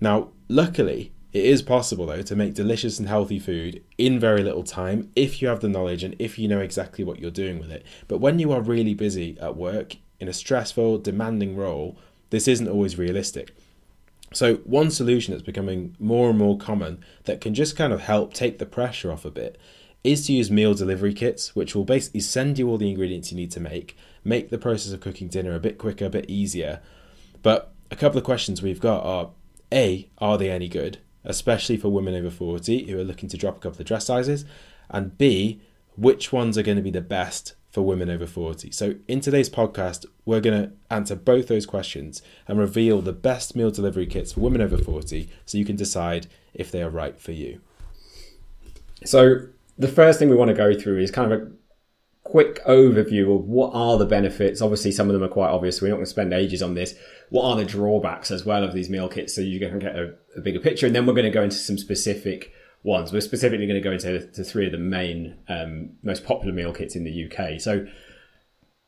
Now, 0.00 0.28
luckily, 0.48 1.12
it 1.32 1.44
is 1.44 1.62
possible 1.62 2.06
though 2.06 2.22
to 2.22 2.36
make 2.36 2.54
delicious 2.54 2.98
and 2.98 3.08
healthy 3.08 3.38
food 3.38 3.82
in 3.98 4.20
very 4.20 4.42
little 4.42 4.62
time 4.62 5.10
if 5.16 5.40
you 5.40 5.48
have 5.48 5.60
the 5.60 5.68
knowledge 5.68 6.04
and 6.04 6.14
if 6.18 6.38
you 6.38 6.46
know 6.46 6.60
exactly 6.60 7.02
what 7.02 7.18
you're 7.18 7.30
doing 7.30 7.58
with 7.58 7.72
it. 7.72 7.84
But 8.06 8.18
when 8.18 8.38
you 8.38 8.52
are 8.52 8.60
really 8.60 8.94
busy 8.94 9.36
at 9.40 9.56
work 9.56 9.96
in 10.20 10.28
a 10.28 10.32
stressful, 10.32 10.98
demanding 10.98 11.56
role, 11.56 11.98
this 12.30 12.46
isn't 12.46 12.68
always 12.68 12.98
realistic. 12.98 13.54
So, 14.34 14.56
one 14.64 14.90
solution 14.90 15.32
that's 15.32 15.44
becoming 15.44 15.96
more 16.00 16.28
and 16.28 16.38
more 16.38 16.58
common 16.58 17.04
that 17.22 17.40
can 17.40 17.54
just 17.54 17.76
kind 17.76 17.92
of 17.92 18.00
help 18.00 18.34
take 18.34 18.58
the 18.58 18.66
pressure 18.66 19.12
off 19.12 19.24
a 19.24 19.30
bit 19.30 19.56
is 20.02 20.26
to 20.26 20.32
use 20.32 20.50
meal 20.50 20.74
delivery 20.74 21.14
kits, 21.14 21.54
which 21.54 21.74
will 21.74 21.84
basically 21.84 22.20
send 22.20 22.58
you 22.58 22.68
all 22.68 22.76
the 22.76 22.90
ingredients 22.90 23.30
you 23.30 23.36
need 23.36 23.52
to 23.52 23.60
make, 23.60 23.96
make 24.24 24.50
the 24.50 24.58
process 24.58 24.92
of 24.92 25.00
cooking 25.00 25.28
dinner 25.28 25.54
a 25.54 25.60
bit 25.60 25.78
quicker, 25.78 26.06
a 26.06 26.10
bit 26.10 26.28
easier. 26.28 26.82
But 27.42 27.72
a 27.92 27.96
couple 27.96 28.18
of 28.18 28.24
questions 28.24 28.60
we've 28.60 28.80
got 28.80 29.04
are 29.04 29.30
A, 29.72 30.10
are 30.18 30.36
they 30.36 30.50
any 30.50 30.68
good, 30.68 30.98
especially 31.22 31.76
for 31.76 31.88
women 31.88 32.14
over 32.16 32.28
40 32.28 32.90
who 32.90 32.98
are 32.98 33.04
looking 33.04 33.28
to 33.28 33.36
drop 33.36 33.58
a 33.58 33.60
couple 33.60 33.80
of 33.80 33.86
dress 33.86 34.06
sizes? 34.06 34.44
And 34.90 35.16
B, 35.16 35.60
which 35.96 36.32
ones 36.32 36.58
are 36.58 36.62
going 36.62 36.76
to 36.76 36.82
be 36.82 36.90
the 36.90 37.00
best 37.00 37.54
for 37.74 37.82
women 37.82 38.08
over 38.08 38.24
40. 38.24 38.70
So, 38.70 38.94
in 39.08 39.20
today's 39.20 39.50
podcast, 39.50 40.06
we're 40.24 40.40
going 40.40 40.62
to 40.62 40.72
answer 40.90 41.16
both 41.16 41.48
those 41.48 41.66
questions 41.66 42.22
and 42.46 42.56
reveal 42.56 43.00
the 43.00 43.12
best 43.12 43.56
meal 43.56 43.72
delivery 43.72 44.06
kits 44.06 44.32
for 44.32 44.40
women 44.40 44.62
over 44.62 44.78
40 44.78 45.28
so 45.44 45.58
you 45.58 45.64
can 45.64 45.74
decide 45.74 46.28
if 46.54 46.70
they 46.70 46.84
are 46.84 46.88
right 46.88 47.18
for 47.18 47.32
you. 47.32 47.60
So, 49.04 49.48
the 49.76 49.88
first 49.88 50.20
thing 50.20 50.30
we 50.30 50.36
want 50.36 50.50
to 50.50 50.54
go 50.54 50.72
through 50.78 51.00
is 51.00 51.10
kind 51.10 51.32
of 51.32 51.40
a 51.40 51.50
quick 52.22 52.64
overview 52.64 53.34
of 53.34 53.46
what 53.46 53.72
are 53.74 53.98
the 53.98 54.06
benefits. 54.06 54.62
Obviously, 54.62 54.92
some 54.92 55.08
of 55.08 55.14
them 55.14 55.24
are 55.24 55.28
quite 55.28 55.50
obvious. 55.50 55.78
So 55.78 55.86
we're 55.86 55.88
not 55.90 55.96
going 55.96 56.06
to 56.06 56.10
spend 56.10 56.32
ages 56.32 56.62
on 56.62 56.74
this. 56.74 56.94
What 57.30 57.44
are 57.44 57.56
the 57.56 57.64
drawbacks 57.64 58.30
as 58.30 58.44
well 58.44 58.62
of 58.62 58.72
these 58.72 58.88
meal 58.88 59.08
kits 59.08 59.34
so 59.34 59.40
you 59.40 59.58
can 59.58 59.80
get 59.80 59.96
a, 59.96 60.14
a 60.36 60.40
bigger 60.40 60.60
picture? 60.60 60.86
And 60.86 60.94
then 60.94 61.06
we're 61.06 61.12
going 61.12 61.24
to 61.24 61.30
go 61.30 61.42
into 61.42 61.56
some 61.56 61.76
specific 61.76 62.52
ones. 62.84 63.12
We're 63.12 63.20
specifically 63.20 63.66
going 63.66 63.82
to 63.82 63.84
go 63.88 63.92
into 63.92 64.26
to 64.26 64.44
three 64.44 64.66
of 64.66 64.72
the 64.72 64.78
main, 64.78 65.36
um, 65.48 65.90
most 66.02 66.24
popular 66.24 66.54
meal 66.54 66.72
kits 66.72 66.94
in 66.94 67.02
the 67.02 67.24
UK. 67.24 67.60
So 67.60 67.86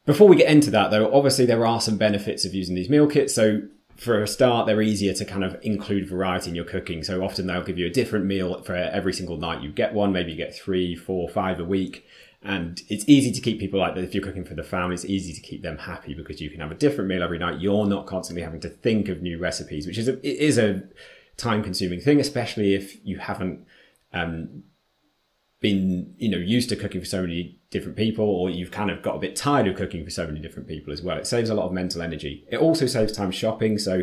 before 0.05 0.29
we 0.29 0.37
get 0.37 0.49
into 0.49 0.71
that, 0.71 0.91
though, 0.91 1.13
obviously 1.13 1.47
there 1.47 1.67
are 1.67 1.81
some 1.81 1.97
benefits 1.97 2.45
of 2.45 2.55
using 2.55 2.77
these 2.77 2.91
meal 2.91 3.09
kits. 3.09 3.35
So 3.35 3.63
for 3.97 4.23
a 4.23 4.27
start, 4.27 4.67
they're 4.67 4.83
easier 4.83 5.15
to 5.15 5.25
kind 5.25 5.43
of 5.43 5.57
include 5.63 6.09
variety 6.09 6.51
in 6.51 6.55
your 6.55 6.67
cooking. 6.67 7.03
So 7.03 7.25
often 7.25 7.47
they'll 7.47 7.65
give 7.65 7.79
you 7.79 7.87
a 7.87 7.91
different 7.91 8.27
meal 8.27 8.63
for 8.63 8.77
every 8.77 9.15
single 9.15 9.39
night 9.39 9.63
you 9.63 9.73
get 9.73 9.95
one. 9.95 10.13
Maybe 10.13 10.31
you 10.33 10.37
get 10.37 10.55
three, 10.55 10.95
four, 10.95 11.29
five 11.29 11.59
a 11.59 11.65
week. 11.65 12.07
And 12.43 12.81
it's 12.89 13.09
easy 13.09 13.33
to 13.33 13.41
keep 13.41 13.59
people 13.59 13.81
like 13.81 13.95
that. 13.95 14.05
If 14.05 14.15
you're 14.15 14.23
cooking 14.23 14.45
for 14.45 14.55
the 14.55 14.63
family, 14.63 14.95
it's 14.95 15.07
easy 15.07 15.33
to 15.33 15.41
keep 15.41 15.63
them 15.63 15.79
happy 15.79 16.15
because 16.15 16.41
you 16.41 16.51
can 16.51 16.61
have 16.61 16.71
a 16.71 16.77
different 16.77 17.09
meal 17.09 17.23
every 17.23 17.39
night. 17.39 17.61
You're 17.61 17.87
not 17.87 18.07
constantly 18.07 18.43
having 18.43 18.61
to 18.61 18.69
think 18.69 19.09
of 19.09 19.23
new 19.23 19.39
recipes, 19.39 19.87
which 19.87 19.99
is 19.99 20.07
a, 20.07 20.19
it 20.19 20.39
is 20.39 20.59
a 20.59 20.83
time 21.39 21.63
consuming 21.63 22.01
thing, 22.01 22.21
especially 22.21 22.75
if 22.75 23.05
you 23.05 23.19
haven't 23.19 23.67
um, 24.13 24.63
been 25.61 26.15
you 26.19 26.29
know 26.29 26.39
used 26.39 26.69
to 26.69 26.77
cooking 26.77 27.01
for 27.01 27.07
so 27.07 27.23
many 27.23 27.59
different 27.71 27.97
people 27.97 28.25
or 28.25 28.51
you've 28.51 28.71
kind 28.71 28.91
of 28.91 29.03
got 29.03 29.17
a 29.17 29.19
bit 29.19 29.35
tired 29.35 29.67
of 29.67 29.77
cooking 29.77 30.05
for 30.05 30.11
so 30.11 30.27
many 30.27 30.39
different 30.39 30.69
people 30.69 30.93
as 30.93 31.03
well 31.03 31.17
it 31.17 31.27
saves 31.27 31.51
a 31.51 31.55
lot 31.55 31.67
of 31.67 31.73
mental 31.73 32.03
energy 32.03 32.47
it 32.51 32.59
also 32.59 32.87
saves 32.87 33.13
time 33.13 33.31
shopping 33.31 33.79
so 33.79 34.03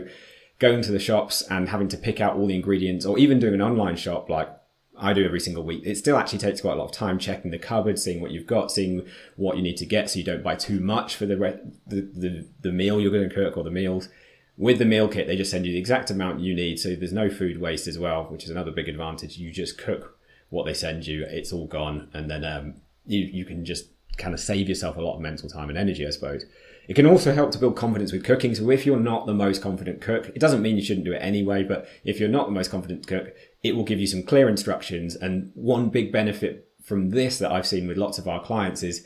going 0.60 0.82
to 0.82 0.92
the 0.92 1.00
shops 1.00 1.42
and 1.50 1.70
having 1.70 1.88
to 1.88 1.98
pick 1.98 2.20
out 2.20 2.36
all 2.36 2.48
the 2.48 2.56
ingredients 2.56 3.06
or 3.06 3.20
even 3.20 3.40
doing 3.40 3.54
an 3.54 3.62
online 3.62 3.96
shop 3.96 4.30
like 4.30 4.50
I 4.98 5.14
do 5.14 5.26
every 5.26 5.40
single 5.40 5.64
week. 5.64 5.82
It 5.86 5.98
still 5.98 6.18
actually 6.18 6.40
takes 6.40 6.62
quite 6.62 6.74
a 6.74 6.76
lot 6.76 6.86
of 6.86 6.92
time 6.92 7.18
checking 7.18 7.52
the 7.52 7.58
cupboard, 7.58 7.98
seeing 7.98 8.22
what 8.22 8.32
you've 8.32 8.46
got, 8.46 8.72
seeing 8.72 9.06
what 9.36 9.58
you 9.58 9.64
need 9.64 9.78
to 9.78 9.86
get, 9.88 10.10
so 10.10 10.20
you 10.20 10.24
don't 10.24 10.44
buy 10.44 10.56
too 10.56 10.80
much 10.80 11.16
for 11.16 11.26
the 11.26 11.36
re- 11.36 11.60
the, 11.88 12.02
the, 12.02 12.48
the 12.62 12.72
meal 12.72 13.02
you're 13.02 13.12
going 13.12 13.28
to 13.28 13.34
cook 13.34 13.58
or 13.58 13.64
the 13.64 13.72
meals. 13.72 14.08
With 14.56 14.78
the 14.78 14.86
meal 14.86 15.08
kit, 15.08 15.26
they 15.28 15.36
just 15.36 15.50
send 15.50 15.66
you 15.66 15.72
the 15.72 15.80
exact 15.80 16.12
amount 16.12 16.40
you 16.40 16.54
need, 16.54 16.80
so 16.80 16.96
there's 16.96 17.14
no 17.14 17.30
food 17.30 17.60
waste 17.60 17.88
as 17.88 17.98
well, 17.98 18.26
which 18.26 18.44
is 18.44 18.52
another 18.52 18.72
big 18.72 18.88
advantage. 18.88 19.38
You 19.38 19.52
just 19.52 19.78
cook 19.78 20.20
what 20.50 20.66
they 20.66 20.74
send 20.76 21.08
you, 21.08 21.26
it's 21.28 21.52
all 21.52 21.66
gone, 21.66 22.10
and 22.14 22.30
then 22.30 22.46
um, 22.46 22.76
you 23.06 23.22
you 23.22 23.46
can 23.46 23.66
just 23.66 23.90
kind 24.18 24.34
of 24.34 24.40
save 24.40 24.70
yourself 24.70 24.96
a 24.98 25.02
lot 25.02 25.16
of 25.16 25.22
mental 25.22 25.50
time 25.50 25.70
and 25.70 25.78
energy, 25.78 26.06
I 26.06 26.12
suppose. 26.12 26.46
It 26.88 26.96
can 26.96 27.06
also 27.06 27.34
help 27.34 27.52
to 27.52 27.58
build 27.58 27.76
confidence 27.76 28.12
with 28.12 28.26
cooking. 28.26 28.54
So 28.54 28.70
if 28.70 28.86
you're 28.86 29.00
not 29.00 29.26
the 29.26 29.34
most 29.34 29.62
confident 29.62 30.02
cook, 30.02 30.30
it 30.30 30.40
doesn't 30.40 30.62
mean 30.62 30.76
you 30.76 30.84
shouldn't 30.84 31.06
do 31.06 31.14
it 31.14 31.20
anyway, 31.20 31.64
but 31.64 31.88
if 32.04 32.20
you're 32.20 32.30
not 32.30 32.46
the 32.46 32.52
most 32.52 32.70
confident 32.70 33.08
cook, 33.08 33.34
it 33.64 33.76
will 33.76 33.86
give 33.86 34.00
you 34.00 34.08
some 34.08 34.24
clear 34.24 34.50
instructions. 34.50 35.16
And 35.16 35.52
one 35.56 35.90
big 35.90 36.12
benefit 36.12 36.70
from 36.84 37.12
this 37.12 37.40
that 37.40 37.52
I've 37.52 37.66
seen 37.66 37.88
with 37.88 37.98
lots 37.98 38.18
of 38.18 38.28
our 38.28 38.44
clients 38.44 38.84
is 38.84 39.06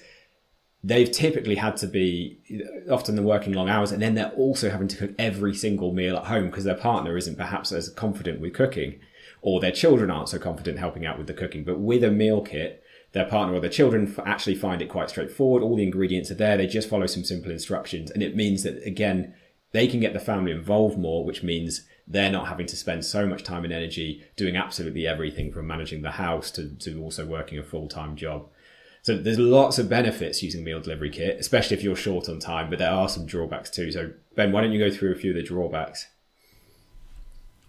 they've 0.83 1.11
typically 1.11 1.55
had 1.55 1.75
to 1.75 1.88
be 1.88 2.38
often 2.89 3.15
they're 3.15 3.23
working 3.25 3.53
long 3.53 3.67
hours 3.67 3.91
and 3.91 4.01
then 4.01 4.13
they're 4.13 4.31
also 4.31 4.69
having 4.69 4.88
to 4.88 4.95
cook 4.95 5.11
every 5.17 5.53
single 5.53 5.93
meal 5.93 6.15
at 6.15 6.25
home 6.25 6.45
because 6.45 6.63
their 6.63 6.75
partner 6.75 7.17
isn't 7.17 7.35
perhaps 7.35 7.71
as 7.71 7.89
confident 7.89 8.39
with 8.39 8.53
cooking 8.53 8.99
or 9.41 9.59
their 9.59 9.71
children 9.71 10.11
aren't 10.11 10.29
so 10.29 10.39
confident 10.39 10.79
helping 10.79 11.05
out 11.05 11.17
with 11.17 11.27
the 11.27 11.33
cooking. 11.33 11.63
But 11.63 11.79
with 11.79 12.03
a 12.03 12.11
meal 12.11 12.41
kit, 12.41 12.83
their 13.13 13.25
partner 13.25 13.55
or 13.55 13.59
their 13.59 13.69
children 13.69 14.13
actually 14.25 14.55
find 14.55 14.81
it 14.81 14.89
quite 14.89 15.09
straightforward. 15.09 15.63
All 15.63 15.75
the 15.75 15.83
ingredients 15.83 16.31
are 16.31 16.35
there. 16.35 16.57
They 16.57 16.67
just 16.67 16.89
follow 16.89 17.05
some 17.05 17.23
simple 17.23 17.51
instructions. 17.51 18.11
And 18.11 18.21
it 18.21 18.35
means 18.35 18.63
that, 18.63 18.85
again, 18.85 19.33
they 19.71 19.88
can 19.88 19.99
get 19.99 20.13
the 20.13 20.19
family 20.19 20.51
involved 20.51 20.97
more, 20.97 21.23
which 21.23 21.44
means 21.44 21.85
they're 22.07 22.31
not 22.31 22.47
having 22.47 22.65
to 22.67 22.75
spend 22.75 23.05
so 23.05 23.25
much 23.25 23.44
time 23.44 23.63
and 23.63 23.73
energy 23.73 24.23
doing 24.35 24.55
absolutely 24.55 25.07
everything 25.07 25.51
from 25.51 25.67
managing 25.67 26.01
the 26.01 26.11
house 26.11 26.51
to, 26.51 26.69
to 26.75 27.01
also 27.01 27.25
working 27.25 27.57
a 27.57 27.63
full 27.63 27.88
time 27.88 28.15
job. 28.15 28.47
So 29.07 29.16
there's 29.16 29.40
lots 29.40 29.79
of 29.79 29.88
benefits 29.88 30.44
using 30.44 30.66
meal 30.66 30.81
delivery 30.81 31.09
kit, 31.09 31.40
especially 31.40 31.78
if 31.78 31.81
you're 31.81 31.95
short 31.95 32.28
on 32.28 32.40
time, 32.40 32.69
but 32.69 32.78
there 32.78 32.91
are 32.91 33.07
some 33.07 33.25
drawbacks 33.25 33.69
too. 33.69 33.90
So 33.90 34.12
Ben, 34.35 34.51
why 34.51 34.59
don't 34.59 34.73
you 34.73 34.79
go 34.79 34.94
through 34.94 35.13
a 35.13 35.16
few 35.16 35.31
of 35.31 35.38
the 35.38 35.44
drawbacks? 35.44 36.07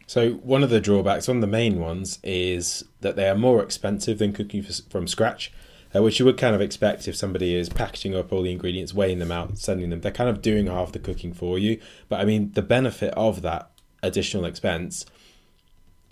So 0.08 0.32
one 0.32 0.64
of 0.64 0.70
the 0.70 0.80
drawbacks, 0.80 1.28
one 1.28 1.36
of 1.36 1.40
the 1.40 1.46
main 1.46 1.78
ones, 1.78 2.18
is 2.24 2.82
that 3.02 3.14
they 3.14 3.28
are 3.28 3.36
more 3.36 3.62
expensive 3.62 4.18
than 4.18 4.32
cooking 4.32 4.64
from 4.64 5.06
scratch, 5.06 5.52
uh, 5.94 6.02
which 6.02 6.18
you 6.18 6.24
would 6.24 6.38
kind 6.38 6.56
of 6.56 6.60
expect 6.60 7.06
if 7.06 7.14
somebody 7.14 7.54
is 7.54 7.68
packaging 7.68 8.16
up 8.16 8.32
all 8.32 8.42
the 8.42 8.50
ingredients, 8.50 8.92
weighing 8.92 9.20
them 9.20 9.30
out, 9.30 9.58
sending 9.58 9.90
them. 9.90 10.00
They're 10.00 10.10
kind 10.10 10.28
of 10.28 10.42
doing 10.42 10.66
half 10.66 10.90
the 10.90 10.98
cooking 10.98 11.32
for 11.32 11.56
you. 11.56 11.80
But 12.08 12.18
I 12.18 12.24
mean, 12.24 12.50
the 12.54 12.62
benefit 12.62 13.14
of 13.14 13.42
that 13.42 13.70
additional 14.02 14.44
expense 14.44 15.06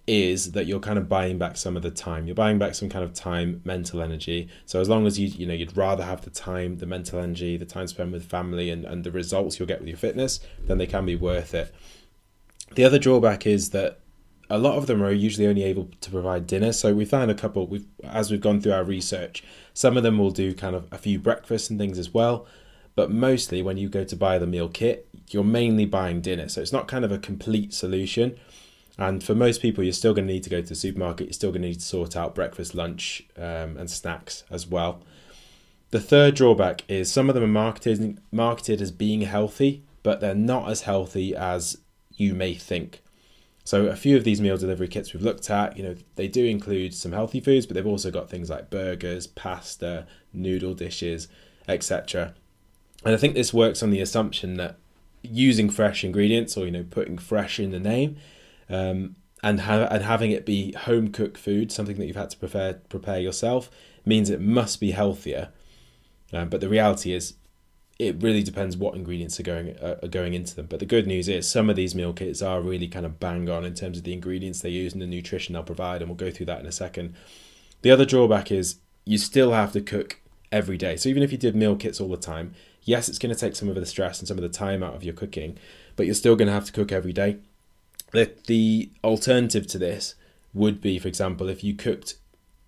is 0.06 0.52
that 0.52 0.66
you're 0.66 0.80
kind 0.80 0.98
of 0.98 1.08
buying 1.08 1.36
back 1.36 1.56
some 1.56 1.76
of 1.76 1.82
the 1.82 1.90
time. 1.90 2.26
You're 2.26 2.34
buying 2.34 2.58
back 2.58 2.74
some 2.74 2.88
kind 2.88 3.04
of 3.04 3.12
time, 3.12 3.60
mental 3.64 4.00
energy. 4.00 4.48
So 4.64 4.80
as 4.80 4.88
long 4.88 5.06
as 5.06 5.18
you 5.18 5.28
you 5.28 5.46
know 5.46 5.54
you'd 5.54 5.76
rather 5.76 6.04
have 6.04 6.22
the 6.22 6.30
time, 6.30 6.78
the 6.78 6.86
mental 6.86 7.18
energy, 7.18 7.56
the 7.56 7.64
time 7.64 7.86
spent 7.88 8.12
with 8.12 8.24
family, 8.24 8.70
and 8.70 8.84
and 8.84 9.04
the 9.04 9.10
results 9.10 9.58
you'll 9.58 9.68
get 9.68 9.80
with 9.80 9.88
your 9.88 9.98
fitness, 9.98 10.40
then 10.66 10.78
they 10.78 10.86
can 10.86 11.06
be 11.06 11.16
worth 11.16 11.54
it. 11.54 11.74
The 12.74 12.84
other 12.84 12.98
drawback 12.98 13.46
is 13.46 13.70
that 13.70 14.00
a 14.48 14.58
lot 14.58 14.76
of 14.76 14.86
them 14.86 15.02
are 15.02 15.10
usually 15.10 15.46
only 15.46 15.64
able 15.64 15.90
to 16.00 16.10
provide 16.10 16.46
dinner. 16.46 16.72
So 16.72 16.94
we 16.94 17.04
found 17.04 17.30
a 17.30 17.34
couple. 17.34 17.66
We've 17.66 17.86
as 18.04 18.30
we've 18.30 18.40
gone 18.40 18.60
through 18.60 18.72
our 18.72 18.84
research, 18.84 19.42
some 19.74 19.96
of 19.96 20.02
them 20.02 20.18
will 20.18 20.30
do 20.30 20.54
kind 20.54 20.76
of 20.76 20.86
a 20.92 20.98
few 20.98 21.18
breakfasts 21.18 21.68
and 21.70 21.78
things 21.78 21.98
as 21.98 22.14
well. 22.14 22.46
But 22.94 23.10
mostly, 23.10 23.60
when 23.60 23.76
you 23.76 23.88
go 23.88 24.04
to 24.04 24.16
buy 24.16 24.38
the 24.38 24.46
meal 24.46 24.68
kit, 24.68 25.08
you're 25.28 25.44
mainly 25.44 25.84
buying 25.84 26.22
dinner. 26.22 26.48
So 26.48 26.62
it's 26.62 26.72
not 26.72 26.88
kind 26.88 27.04
of 27.04 27.12
a 27.12 27.18
complete 27.18 27.74
solution. 27.74 28.38
And 28.98 29.22
for 29.22 29.34
most 29.34 29.60
people, 29.60 29.84
you're 29.84 29.92
still 29.92 30.14
going 30.14 30.26
to 30.26 30.32
need 30.32 30.44
to 30.44 30.50
go 30.50 30.60
to 30.60 30.68
the 30.68 30.74
supermarket. 30.74 31.26
You're 31.26 31.34
still 31.34 31.50
going 31.50 31.62
to 31.62 31.68
need 31.68 31.80
to 31.80 31.86
sort 31.86 32.16
out 32.16 32.34
breakfast, 32.34 32.74
lunch, 32.74 33.22
um, 33.36 33.76
and 33.76 33.90
snacks 33.90 34.44
as 34.50 34.66
well. 34.66 35.02
The 35.90 36.00
third 36.00 36.34
drawback 36.34 36.82
is 36.88 37.12
some 37.12 37.28
of 37.28 37.34
them 37.34 37.44
are 37.44 37.48
marketed 37.48 38.18
marketed 38.32 38.80
as 38.80 38.90
being 38.90 39.20
healthy, 39.22 39.84
but 40.02 40.20
they're 40.20 40.34
not 40.34 40.68
as 40.70 40.82
healthy 40.82 41.34
as 41.34 41.78
you 42.16 42.34
may 42.34 42.54
think. 42.54 43.02
So 43.64 43.86
a 43.86 43.96
few 43.96 44.16
of 44.16 44.24
these 44.24 44.40
meal 44.40 44.56
delivery 44.56 44.88
kits 44.88 45.12
we've 45.12 45.22
looked 45.22 45.50
at, 45.50 45.76
you 45.76 45.82
know, 45.82 45.96
they 46.14 46.28
do 46.28 46.44
include 46.44 46.94
some 46.94 47.12
healthy 47.12 47.40
foods, 47.40 47.66
but 47.66 47.74
they've 47.74 47.86
also 47.86 48.10
got 48.10 48.30
things 48.30 48.48
like 48.48 48.70
burgers, 48.70 49.26
pasta, 49.26 50.06
noodle 50.32 50.74
dishes, 50.74 51.28
etc. 51.68 52.34
And 53.04 53.14
I 53.14 53.18
think 53.18 53.34
this 53.34 53.52
works 53.52 53.82
on 53.82 53.90
the 53.90 54.00
assumption 54.00 54.54
that 54.54 54.78
using 55.22 55.68
fresh 55.68 56.04
ingredients 56.04 56.56
or 56.56 56.64
you 56.64 56.70
know 56.70 56.84
putting 56.88 57.18
fresh 57.18 57.58
in 57.58 57.72
the 57.72 57.80
name 57.80 58.16
um, 58.68 59.16
and 59.42 59.60
ha- 59.60 59.88
and 59.90 60.02
having 60.02 60.30
it 60.30 60.46
be 60.46 60.72
home 60.72 61.12
cooked 61.12 61.38
food, 61.38 61.70
something 61.70 61.96
that 61.96 62.06
you've 62.06 62.16
had 62.16 62.30
to 62.30 62.38
prepare 62.38 62.74
prepare 62.88 63.20
yourself, 63.20 63.70
means 64.04 64.30
it 64.30 64.40
must 64.40 64.80
be 64.80 64.92
healthier. 64.92 65.50
Um, 66.32 66.48
but 66.48 66.60
the 66.60 66.68
reality 66.68 67.12
is, 67.12 67.34
it 67.98 68.20
really 68.22 68.42
depends 68.42 68.76
what 68.76 68.94
ingredients 68.94 69.38
are 69.38 69.44
going 69.44 69.76
uh, 69.78 69.96
are 70.02 70.08
going 70.08 70.34
into 70.34 70.54
them. 70.54 70.66
But 70.66 70.80
the 70.80 70.86
good 70.86 71.06
news 71.06 71.28
is, 71.28 71.48
some 71.48 71.70
of 71.70 71.76
these 71.76 71.94
meal 71.94 72.12
kits 72.12 72.42
are 72.42 72.60
really 72.60 72.88
kind 72.88 73.06
of 73.06 73.20
bang 73.20 73.48
on 73.48 73.64
in 73.64 73.74
terms 73.74 73.98
of 73.98 74.04
the 74.04 74.12
ingredients 74.12 74.60
they 74.60 74.70
use 74.70 74.92
and 74.92 75.02
the 75.02 75.06
nutrition 75.06 75.52
they'll 75.52 75.62
provide, 75.62 76.02
and 76.02 76.10
we'll 76.10 76.16
go 76.16 76.30
through 76.30 76.46
that 76.46 76.60
in 76.60 76.66
a 76.66 76.72
second. 76.72 77.14
The 77.82 77.90
other 77.90 78.04
drawback 78.04 78.50
is 78.50 78.76
you 79.04 79.18
still 79.18 79.52
have 79.52 79.72
to 79.72 79.80
cook 79.80 80.20
every 80.50 80.76
day. 80.76 80.96
So 80.96 81.08
even 81.08 81.22
if 81.22 81.30
you 81.30 81.38
did 81.38 81.54
meal 81.54 81.76
kits 81.76 82.00
all 82.00 82.08
the 82.08 82.16
time, 82.16 82.54
yes, 82.82 83.08
it's 83.08 83.18
going 83.18 83.34
to 83.34 83.38
take 83.38 83.54
some 83.54 83.68
of 83.68 83.74
the 83.74 83.86
stress 83.86 84.18
and 84.18 84.26
some 84.26 84.38
of 84.38 84.42
the 84.42 84.48
time 84.48 84.82
out 84.82 84.94
of 84.94 85.04
your 85.04 85.14
cooking, 85.14 85.58
but 85.94 86.06
you're 86.06 86.14
still 86.14 86.36
going 86.36 86.46
to 86.46 86.54
have 86.54 86.64
to 86.64 86.72
cook 86.72 86.90
every 86.90 87.12
day 87.12 87.38
the 88.16 88.32
the 88.46 88.90
alternative 89.04 89.66
to 89.68 89.78
this 89.78 90.14
would 90.54 90.80
be, 90.80 90.98
for 90.98 91.08
example, 91.08 91.48
if 91.48 91.62
you 91.62 91.74
cooked, 91.74 92.14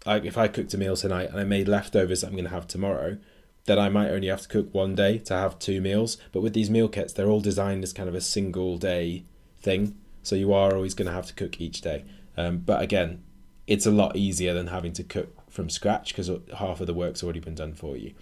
like 0.04 0.24
if 0.24 0.36
I 0.36 0.46
cooked 0.46 0.74
a 0.74 0.78
meal 0.78 0.96
tonight 0.96 1.30
and 1.30 1.40
I 1.40 1.44
made 1.44 1.68
leftovers 1.68 2.20
that 2.20 2.28
I'm 2.28 2.34
going 2.34 2.44
to 2.44 2.50
have 2.50 2.66
tomorrow, 2.66 3.16
then 3.64 3.78
I 3.78 3.88
might 3.88 4.10
only 4.10 4.28
have 4.28 4.42
to 4.42 4.48
cook 4.48 4.72
one 4.74 4.94
day 4.94 5.18
to 5.18 5.34
have 5.34 5.58
two 5.58 5.80
meals. 5.80 6.18
But 6.32 6.42
with 6.42 6.52
these 6.52 6.70
meal 6.70 6.88
kits, 6.88 7.12
they're 7.12 7.28
all 7.28 7.40
designed 7.40 7.82
as 7.82 7.92
kind 7.92 8.08
of 8.08 8.14
a 8.14 8.20
single 8.20 8.76
day 8.76 9.24
thing, 9.60 9.96
so 10.22 10.36
you 10.36 10.52
are 10.52 10.74
always 10.74 10.94
going 10.94 11.06
to 11.06 11.14
have 11.14 11.26
to 11.26 11.34
cook 11.34 11.60
each 11.60 11.80
day. 11.80 12.04
Um, 12.36 12.58
but 12.58 12.82
again, 12.82 13.22
it's 13.66 13.86
a 13.86 13.90
lot 13.90 14.16
easier 14.16 14.52
than 14.52 14.68
having 14.68 14.92
to 14.94 15.02
cook 15.02 15.50
from 15.50 15.70
scratch 15.70 16.08
because 16.14 16.30
half 16.58 16.80
of 16.80 16.86
the 16.86 16.94
work's 16.94 17.22
already 17.22 17.40
been 17.40 17.54
done 17.54 17.74
for 17.74 17.96
you. 17.96 18.12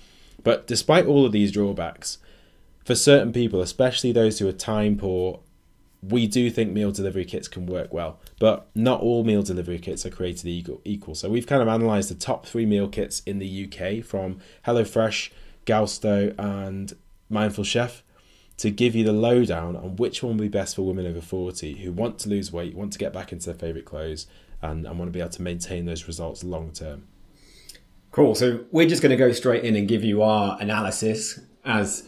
But 0.45 0.67
despite 0.67 1.07
all 1.07 1.27
of 1.27 1.33
these 1.33 1.53
drawbacks, 1.53 2.19
for 2.85 2.95
certain 2.95 3.33
people, 3.33 3.61
especially 3.61 4.13
those 4.13 4.39
who 4.39 4.49
are 4.49 4.53
time 4.53 4.97
poor 4.97 5.41
we 6.09 6.27
do 6.27 6.51
think 6.51 6.73
meal 6.73 6.93
delivery 6.93 7.25
kits 7.25 7.49
can 7.49 7.67
work 7.67 7.93
well, 7.93 8.19
but 8.39 8.69
not 8.75 9.01
all 9.01 9.25
meal 9.25 9.43
delivery 9.43 9.79
kits 9.79 10.05
are 10.05 10.11
created 10.11 10.47
equal. 10.47 10.81
equal. 10.85 11.15
So 11.15 11.29
we've 11.29 11.47
kind 11.47 11.63
of 11.63 11.69
analysed 11.69 12.09
the 12.09 12.15
top 12.15 12.47
three 12.47 12.67
meal 12.67 12.89
kits 12.89 13.21
in 13.21 13.39
the 13.39 13.65
UK 13.65 14.05
from 14.05 14.39
HelloFresh, 14.67 15.31
Gousto, 15.65 16.35
and 16.39 16.95
Mindful 17.29 17.65
Chef 17.65 18.03
to 18.59 18.71
give 18.71 18.95
you 18.95 19.05
the 19.05 19.13
lowdown 19.13 19.77
on 19.77 19.97
which 19.97 20.23
one 20.23 20.37
will 20.37 20.45
be 20.45 20.49
best 20.49 20.77
for 20.77 20.83
women 20.83 21.07
over 21.07 21.21
40 21.21 21.75
who 21.75 21.93
want 21.93 22.19
to 22.21 22.29
lose 22.29 22.53
weight, 22.53 22.75
want 22.75 22.93
to 22.93 22.99
get 22.99 23.13
back 23.13 23.33
into 23.33 23.47
their 23.47 23.59
favourite 23.59 23.85
clothes, 23.85 24.27
and, 24.63 24.87
and 24.87 24.99
want 24.99 25.09
to 25.09 25.13
be 25.13 25.21
able 25.21 25.31
to 25.31 25.43
maintain 25.43 25.85
those 25.85 26.07
results 26.07 26.43
long 26.43 26.73
term. 26.73 27.07
Cool. 28.13 28.35
So 28.35 28.65
we're 28.71 28.89
just 28.89 29.03
going 29.03 29.11
to 29.11 29.17
go 29.17 29.33
straight 29.33 29.65
in 29.65 29.77
and 29.77 29.87
give 29.87 30.03
you 30.03 30.23
our 30.23 30.59
analysis 30.61 31.39
as 31.65 32.05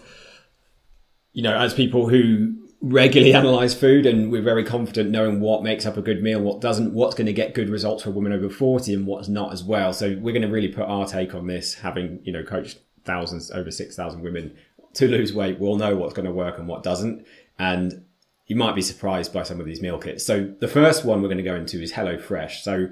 you 1.32 1.42
know, 1.42 1.56
as 1.56 1.74
people 1.74 2.08
who 2.08 2.67
regularly 2.80 3.34
analyze 3.34 3.74
food 3.74 4.06
and 4.06 4.30
we're 4.30 4.42
very 4.42 4.64
confident 4.64 5.10
knowing 5.10 5.40
what 5.40 5.62
makes 5.62 5.86
up 5.86 5.96
a 5.96 6.02
good 6.02 6.22
meal, 6.22 6.40
what 6.40 6.60
doesn't, 6.60 6.92
what's 6.92 7.14
going 7.14 7.26
to 7.26 7.32
get 7.32 7.54
good 7.54 7.68
results 7.68 8.02
for 8.02 8.10
women 8.10 8.32
over 8.32 8.48
40 8.48 8.94
and 8.94 9.06
what's 9.06 9.28
not 9.28 9.52
as 9.52 9.64
well. 9.64 9.92
So 9.92 10.16
we're 10.20 10.32
going 10.32 10.42
to 10.42 10.48
really 10.48 10.68
put 10.68 10.84
our 10.84 11.06
take 11.06 11.34
on 11.34 11.46
this, 11.46 11.74
having, 11.74 12.20
you 12.22 12.32
know, 12.32 12.42
coached 12.42 12.78
thousands, 13.04 13.50
over 13.50 13.70
6,000 13.70 14.22
women 14.22 14.56
to 14.94 15.08
lose 15.08 15.32
weight. 15.32 15.58
We'll 15.58 15.76
know 15.76 15.96
what's 15.96 16.14
going 16.14 16.26
to 16.26 16.32
work 16.32 16.58
and 16.58 16.68
what 16.68 16.82
doesn't. 16.82 17.26
And 17.58 18.04
you 18.46 18.56
might 18.56 18.74
be 18.74 18.82
surprised 18.82 19.32
by 19.32 19.42
some 19.42 19.60
of 19.60 19.66
these 19.66 19.82
meal 19.82 19.98
kits. 19.98 20.24
So 20.24 20.52
the 20.60 20.68
first 20.68 21.04
one 21.04 21.20
we're 21.20 21.28
going 21.28 21.38
to 21.38 21.44
go 21.44 21.54
into 21.54 21.82
is 21.82 21.92
HelloFresh. 21.92 22.62
So 22.62 22.88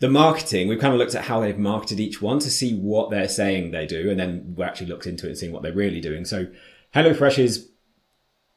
the 0.00 0.08
marketing, 0.08 0.66
we've 0.66 0.80
kind 0.80 0.92
of 0.92 0.98
looked 0.98 1.14
at 1.14 1.24
how 1.24 1.40
they've 1.40 1.56
marketed 1.56 2.00
each 2.00 2.20
one 2.20 2.38
to 2.40 2.50
see 2.50 2.74
what 2.74 3.10
they're 3.10 3.28
saying 3.28 3.70
they 3.70 3.86
do. 3.86 4.10
And 4.10 4.18
then 4.18 4.54
we 4.56 4.64
actually 4.64 4.88
looked 4.88 5.06
into 5.06 5.26
it 5.26 5.30
and 5.30 5.38
seeing 5.38 5.52
what 5.52 5.62
they're 5.62 5.72
really 5.72 6.00
doing. 6.00 6.24
So 6.24 6.46
HelloFresh 6.94 7.38
is 7.38 7.69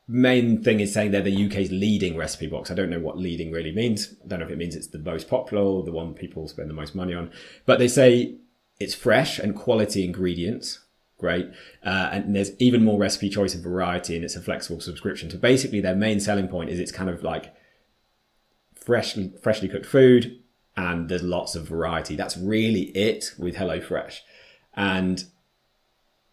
main 0.07 0.61
thing 0.61 0.79
is 0.79 0.93
saying 0.93 1.11
they're 1.11 1.21
the 1.21 1.45
UK's 1.45 1.71
leading 1.71 2.17
recipe 2.17 2.47
box. 2.47 2.69
I 2.69 2.73
don't 2.73 2.89
know 2.89 2.99
what 2.99 3.17
leading 3.17 3.51
really 3.51 3.71
means. 3.71 4.15
I 4.23 4.27
don't 4.27 4.39
know 4.39 4.45
if 4.45 4.51
it 4.51 4.57
means 4.57 4.75
it's 4.75 4.87
the 4.87 4.99
most 4.99 5.29
popular 5.29 5.63
or 5.63 5.83
the 5.83 5.91
one 5.91 6.13
people 6.13 6.47
spend 6.47 6.69
the 6.69 6.73
most 6.73 6.93
money 6.93 7.13
on. 7.13 7.31
But 7.65 7.79
they 7.79 7.87
say 7.87 8.35
it's 8.79 8.93
fresh 8.93 9.39
and 9.39 9.55
quality 9.55 10.03
ingredients. 10.03 10.79
Great. 11.17 11.49
Uh, 11.85 12.09
and 12.11 12.35
there's 12.35 12.51
even 12.59 12.83
more 12.83 12.99
recipe 12.99 13.29
choice 13.29 13.55
and 13.55 13.63
variety 13.63 14.15
and 14.15 14.25
it's 14.25 14.35
a 14.35 14.41
flexible 14.41 14.81
subscription. 14.81 15.29
So 15.29 15.37
basically 15.37 15.79
their 15.79 15.95
main 15.95 16.19
selling 16.19 16.49
point 16.49 16.69
is 16.69 16.79
it's 16.79 16.91
kind 16.91 17.09
of 17.09 17.23
like 17.23 17.53
freshly, 18.75 19.31
freshly 19.41 19.69
cooked 19.69 19.85
food 19.85 20.43
and 20.75 21.07
there's 21.07 21.23
lots 21.23 21.55
of 21.55 21.67
variety. 21.67 22.17
That's 22.17 22.35
really 22.35 22.89
it 22.89 23.33
with 23.37 23.55
HelloFresh. 23.55 24.19
And 24.75 25.23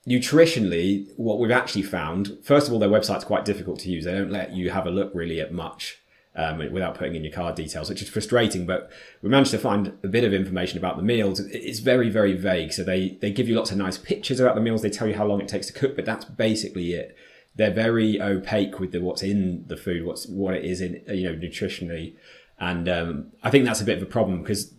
nutritionally, 0.08 1.06
what 1.16 1.38
we've 1.38 1.50
actually 1.50 1.82
found, 1.82 2.38
first 2.42 2.66
of 2.66 2.72
all, 2.72 2.78
their 2.78 2.88
website's 2.88 3.24
quite 3.24 3.44
difficult 3.44 3.80
to 3.80 3.90
use. 3.90 4.04
They 4.04 4.12
don't 4.12 4.30
let 4.30 4.52
you 4.52 4.70
have 4.70 4.86
a 4.86 4.90
look 4.90 5.12
really 5.14 5.40
at 5.40 5.52
much 5.52 5.98
um, 6.34 6.58
without 6.72 6.94
putting 6.94 7.16
in 7.16 7.24
your 7.24 7.32
card 7.32 7.54
details, 7.54 7.88
which 7.88 8.02
is 8.02 8.08
frustrating. 8.08 8.66
But 8.66 8.90
we 9.22 9.28
managed 9.28 9.50
to 9.50 9.58
find 9.58 9.98
a 10.02 10.08
bit 10.08 10.24
of 10.24 10.32
information 10.32 10.78
about 10.78 10.96
the 10.96 11.02
meals. 11.02 11.40
It's 11.40 11.80
very, 11.80 12.08
very 12.08 12.34
vague. 12.34 12.72
So 12.72 12.82
they, 12.82 13.18
they 13.20 13.30
give 13.30 13.48
you 13.48 13.56
lots 13.56 13.70
of 13.70 13.76
nice 13.76 13.98
pictures 13.98 14.40
about 14.40 14.54
the 14.54 14.60
meals. 14.60 14.82
They 14.82 14.90
tell 14.90 15.08
you 15.08 15.14
how 15.14 15.26
long 15.26 15.40
it 15.40 15.48
takes 15.48 15.66
to 15.66 15.72
cook, 15.72 15.96
but 15.96 16.06
that's 16.06 16.24
basically 16.24 16.92
it. 16.92 17.16
They're 17.56 17.72
very 17.72 18.20
opaque 18.20 18.78
with 18.78 18.92
the, 18.92 19.00
what's 19.00 19.22
in 19.22 19.64
the 19.66 19.76
food, 19.76 20.06
what's 20.06 20.26
what 20.26 20.54
it 20.54 20.64
is 20.64 20.80
in 20.80 21.02
you 21.08 21.30
know 21.30 21.36
nutritionally, 21.36 22.14
and 22.60 22.88
um, 22.88 23.32
I 23.42 23.50
think 23.50 23.64
that's 23.64 23.80
a 23.80 23.84
bit 23.84 23.96
of 23.96 24.02
a 24.04 24.06
problem 24.06 24.40
because 24.40 24.72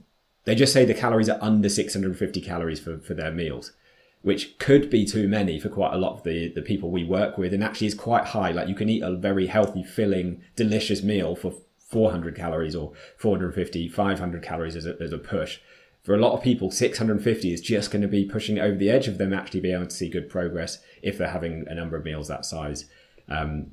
they 0.46 0.56
just 0.56 0.72
say 0.72 0.86
the 0.86 0.94
calories 0.94 1.28
are 1.28 1.38
under 1.42 1.68
650 1.68 2.42
calories 2.42 2.80
for, 2.80 2.98
for 3.00 3.14
their 3.14 3.30
meals 3.30 3.74
which 4.22 4.58
could 4.60 4.90
be 4.90 5.06
too 5.06 5.28
many 5.28 5.60
for 5.60 5.70
quite 5.70 5.94
a 5.94 5.98
lot 5.98 6.14
of 6.14 6.24
the, 6.24 6.52
the 6.54 6.62
people 6.62 6.92
we 6.92 7.04
work 7.04 7.38
with 7.38 7.54
and 7.54 7.64
actually 7.64 7.88
is 7.88 7.96
quite 7.96 8.26
high. 8.26 8.52
Like 8.52 8.68
you 8.68 8.76
can 8.76 8.90
eat 8.90 9.02
a 9.02 9.16
very 9.16 9.48
healthy, 9.48 9.84
filling, 9.84 10.42
delicious 10.56 11.02
meal 11.02 11.36
for 11.36 11.54
400 11.90 12.36
calories 12.36 12.76
or 12.76 12.94
450, 13.18 13.90
500 13.90 14.44
calories 14.44 14.76
as 14.76 14.86
a, 14.86 14.96
as 15.02 15.12
a 15.12 15.18
push. 15.18 15.60
For 16.04 16.16
a 16.16 16.20
lot 16.20 16.34
of 16.34 16.42
people, 16.42 16.72
650 16.72 17.54
is 17.54 17.62
just 17.62 17.92
going 17.92 18.02
to 18.02 18.08
be 18.08 18.26
pushing 18.26 18.60
over 18.60 18.76
the 18.76 18.90
edge 18.90 19.08
of 19.08 19.18
them 19.18 19.34
actually 19.34 19.60
being 19.60 19.76
able 19.76 19.86
to 19.86 19.96
see 19.96 20.10
good 20.10 20.30
progress 20.30 20.80
if 21.02 21.18
they're 21.18 21.30
having 21.30 21.66
a 21.68 21.76
number 21.76 21.98
of 21.98 22.06
meals 22.06 22.28
that 22.28 22.46
size. 22.46 22.86
Um, 23.28 23.72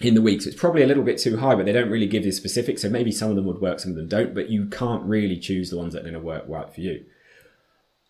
in 0.00 0.14
the 0.14 0.22
weeks. 0.22 0.44
So 0.44 0.48
it's 0.48 0.58
probably 0.58 0.82
a 0.82 0.86
little 0.86 1.04
bit 1.04 1.18
too 1.18 1.36
high, 1.36 1.54
but 1.54 1.66
they 1.66 1.72
don't 1.72 1.90
really 1.90 2.08
give 2.08 2.24
you 2.24 2.32
specifics. 2.32 2.82
So 2.82 2.88
maybe 2.88 3.12
some 3.12 3.30
of 3.30 3.36
them 3.36 3.44
would 3.46 3.60
work, 3.60 3.78
some 3.78 3.92
of 3.92 3.96
them 3.96 4.08
don't, 4.08 4.34
but 4.34 4.48
you 4.48 4.66
can't 4.66 5.04
really 5.04 5.38
choose 5.38 5.70
the 5.70 5.76
ones 5.76 5.92
that 5.92 6.00
are 6.00 6.10
going 6.10 6.14
to 6.14 6.20
work 6.20 6.44
right 6.48 6.72
for 6.72 6.80
you. 6.80 7.04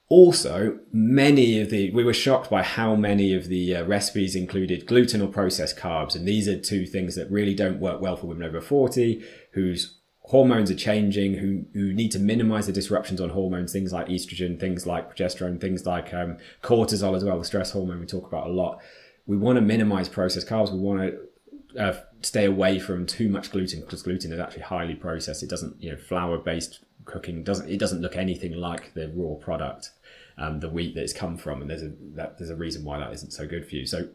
Also, 0.09 0.79
many 0.93 1.61
of 1.61 1.71
the, 1.71 1.91
we 1.93 2.05
were 2.05 2.13
shocked 2.13 2.51
by 2.51 2.63
how 2.63 2.95
many 2.95 3.35
of 3.35 3.49
the 3.49 3.77
uh, 3.77 3.85
recipes 3.85 4.37
included 4.37 4.87
gluten 4.87 5.23
or 5.23 5.29
processed 5.29 5.79
carbs. 5.79 6.15
And 6.15 6.29
these 6.29 6.47
are 6.47 6.61
two 6.61 6.85
things 6.85 7.15
that 7.15 7.31
really 7.31 7.55
don't 7.55 7.81
work 7.81 8.03
well 8.03 8.17
for 8.17 8.27
women 8.27 8.47
over 8.47 8.61
40 8.61 9.25
whose 9.53 9.99
hormones 10.21 10.71
are 10.71 10.77
changing, 10.77 11.35
who, 11.35 11.65
who 11.73 11.93
need 11.93 12.11
to 12.11 12.19
minimize 12.19 12.67
the 12.67 12.73
disruptions 12.73 13.21
on 13.21 13.31
hormones, 13.31 13.73
things 13.73 13.93
like 13.93 14.09
estrogen, 14.09 14.61
things 14.61 14.87
like 14.87 15.15
progesterone, 15.15 15.61
things 15.61 15.87
like 15.87 16.13
um, 16.13 16.37
cortisol 16.63 17.17
as 17.17 17.25
well, 17.25 17.39
the 17.39 17.45
stress 17.45 17.71
hormone 17.71 18.01
we 18.01 18.07
talk 18.07 18.27
about 18.27 18.47
a 18.47 18.51
lot. 18.51 18.81
We 19.27 19.39
want 19.39 19.57
to 19.57 19.63
minimize 19.63 20.09
processed 20.09 20.49
carbs. 20.49 20.71
We 20.71 20.79
want 20.79 21.01
to 21.01 21.83
uh, 21.83 22.01
stay 22.23 22.45
away 22.45 22.79
from 22.79 23.07
too 23.07 23.29
much 23.29 23.51
gluten 23.51 23.81
because 23.81 24.03
gluten 24.03 24.33
is 24.33 24.41
actually 24.41 24.63
highly 24.63 24.95
processed. 24.95 25.43
It 25.43 25.51
doesn't, 25.51 25.81
you 25.83 25.91
know, 25.91 25.97
flour 25.97 26.39
based 26.39 26.85
cooking 27.05 27.43
doesn't 27.43 27.69
it 27.69 27.79
doesn't 27.79 28.01
look 28.01 28.17
anything 28.17 28.53
like 28.53 28.95
the 28.95 29.13
raw 29.15 29.35
product, 29.35 29.91
um, 30.39 30.61
the 30.61 30.69
wheat 30.69 30.95
that 30.95 31.03
it's 31.03 31.13
come 31.13 31.37
from, 31.37 31.61
and 31.61 31.71
there's 31.71 31.83
a 31.83 31.93
that, 32.15 32.39
there's 32.39 32.51
a 32.51 32.57
reason 32.57 32.85
why 32.85 32.99
that 32.99 33.13
isn't 33.13 33.33
so 33.33 33.47
good 33.47 33.69
for 33.69 33.77
you. 33.77 33.87
So. 33.87 34.09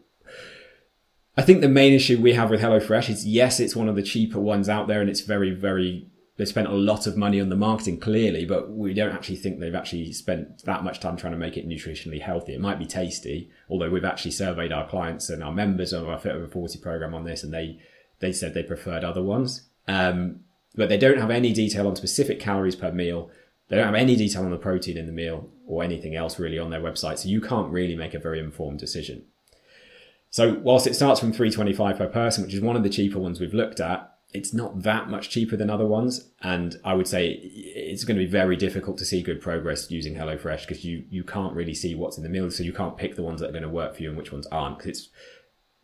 I 1.37 1.41
think 1.41 1.61
the 1.61 1.69
main 1.69 1.93
issue 1.93 2.19
we 2.19 2.33
have 2.33 2.49
with 2.49 2.59
HelloFresh 2.59 3.07
is 3.09 3.25
yes, 3.25 3.61
it's 3.61 3.73
one 3.73 3.87
of 3.87 3.95
the 3.95 4.03
cheaper 4.03 4.39
ones 4.39 4.67
out 4.67 4.89
there, 4.89 4.99
and 4.99 5.09
it's 5.09 5.21
very, 5.21 5.51
very 5.51 6.09
they 6.39 6.45
spent 6.45 6.69
a 6.69 6.73
lot 6.73 7.05
of 7.05 7.17
money 7.17 7.41
on 7.41 7.49
the 7.49 7.55
marketing 7.57 7.99
clearly, 7.99 8.45
but 8.45 8.71
we 8.71 8.93
don't 8.93 9.11
actually 9.11 9.35
think 9.35 9.59
they've 9.59 9.75
actually 9.75 10.13
spent 10.13 10.63
that 10.63 10.85
much 10.85 11.01
time 11.01 11.17
trying 11.17 11.33
to 11.33 11.37
make 11.37 11.57
it 11.57 11.67
nutritionally 11.67 12.21
healthy. 12.21 12.53
It 12.53 12.61
might 12.61 12.79
be 12.79 12.85
tasty, 12.85 13.51
although 13.69 13.89
we've 13.89 14.05
actually 14.05 14.31
surveyed 14.31 14.71
our 14.71 14.87
clients 14.87 15.29
and 15.29 15.43
our 15.43 15.51
members 15.51 15.91
of 15.91 16.07
our 16.07 16.17
Fit 16.17 16.31
Over 16.31 16.47
40 16.47 16.79
program 16.79 17.13
on 17.13 17.25
this, 17.25 17.43
and 17.43 17.53
they 17.53 17.81
they 18.19 18.31
said 18.31 18.53
they 18.53 18.63
preferred 18.63 19.03
other 19.03 19.21
ones. 19.21 19.67
Um, 19.85 20.39
but 20.75 20.89
they 20.89 20.97
don't 20.97 21.19
have 21.19 21.31
any 21.31 21.53
detail 21.53 21.87
on 21.87 21.95
specific 21.95 22.39
calories 22.39 22.75
per 22.75 22.91
meal. 22.91 23.29
They 23.67 23.75
don't 23.75 23.85
have 23.85 23.95
any 23.95 24.15
detail 24.15 24.43
on 24.43 24.51
the 24.51 24.57
protein 24.57 24.97
in 24.97 25.05
the 25.05 25.11
meal 25.11 25.49
or 25.67 25.83
anything 25.83 26.15
else 26.15 26.39
really 26.39 26.57
on 26.57 26.69
their 26.69 26.81
website. 26.81 27.19
So 27.19 27.29
you 27.29 27.41
can't 27.41 27.71
really 27.71 27.95
make 27.95 28.13
a 28.13 28.19
very 28.19 28.39
informed 28.39 28.79
decision. 28.79 29.25
So 30.31 30.59
whilst 30.63 30.87
it 30.87 30.95
starts 30.95 31.19
from 31.19 31.33
325 31.33 31.97
per 31.97 32.07
person, 32.07 32.43
which 32.43 32.53
is 32.53 32.61
one 32.61 32.75
of 32.75 32.83
the 32.83 32.89
cheaper 32.89 33.19
ones 33.19 33.39
we've 33.39 33.53
looked 33.53 33.79
at, 33.79 34.15
it's 34.31 34.53
not 34.53 34.83
that 34.83 35.09
much 35.09 35.31
cheaper 35.31 35.55
than 35.55 35.71
other 35.71 35.87
ones. 35.87 36.29
And 36.41 36.75
I 36.83 36.93
would 36.93 37.07
say 37.07 37.29
it's 37.31 38.03
going 38.03 38.17
to 38.17 38.23
be 38.23 38.29
very 38.29 38.55
difficult 38.55 38.99
to 38.99 39.05
see 39.05 39.23
good 39.23 39.41
progress 39.41 39.89
using 39.89 40.15
HelloFresh 40.15 40.67
because 40.67 40.85
you, 40.85 41.03
you 41.09 41.23
can't 41.23 41.55
really 41.55 41.73
see 41.73 41.95
what's 41.95 42.17
in 42.17 42.23
the 42.23 42.29
meal. 42.29 42.51
So 42.51 42.63
you 42.63 42.73
can't 42.73 42.95
pick 42.95 43.15
the 43.15 43.23
ones 43.23 43.41
that 43.41 43.49
are 43.49 43.53
going 43.53 43.63
to 43.63 43.69
work 43.69 43.95
for 43.95 44.03
you 44.03 44.09
and 44.09 44.17
which 44.17 44.31
ones 44.31 44.45
aren't 44.47 44.77
because 44.77 44.99
it's 44.99 45.09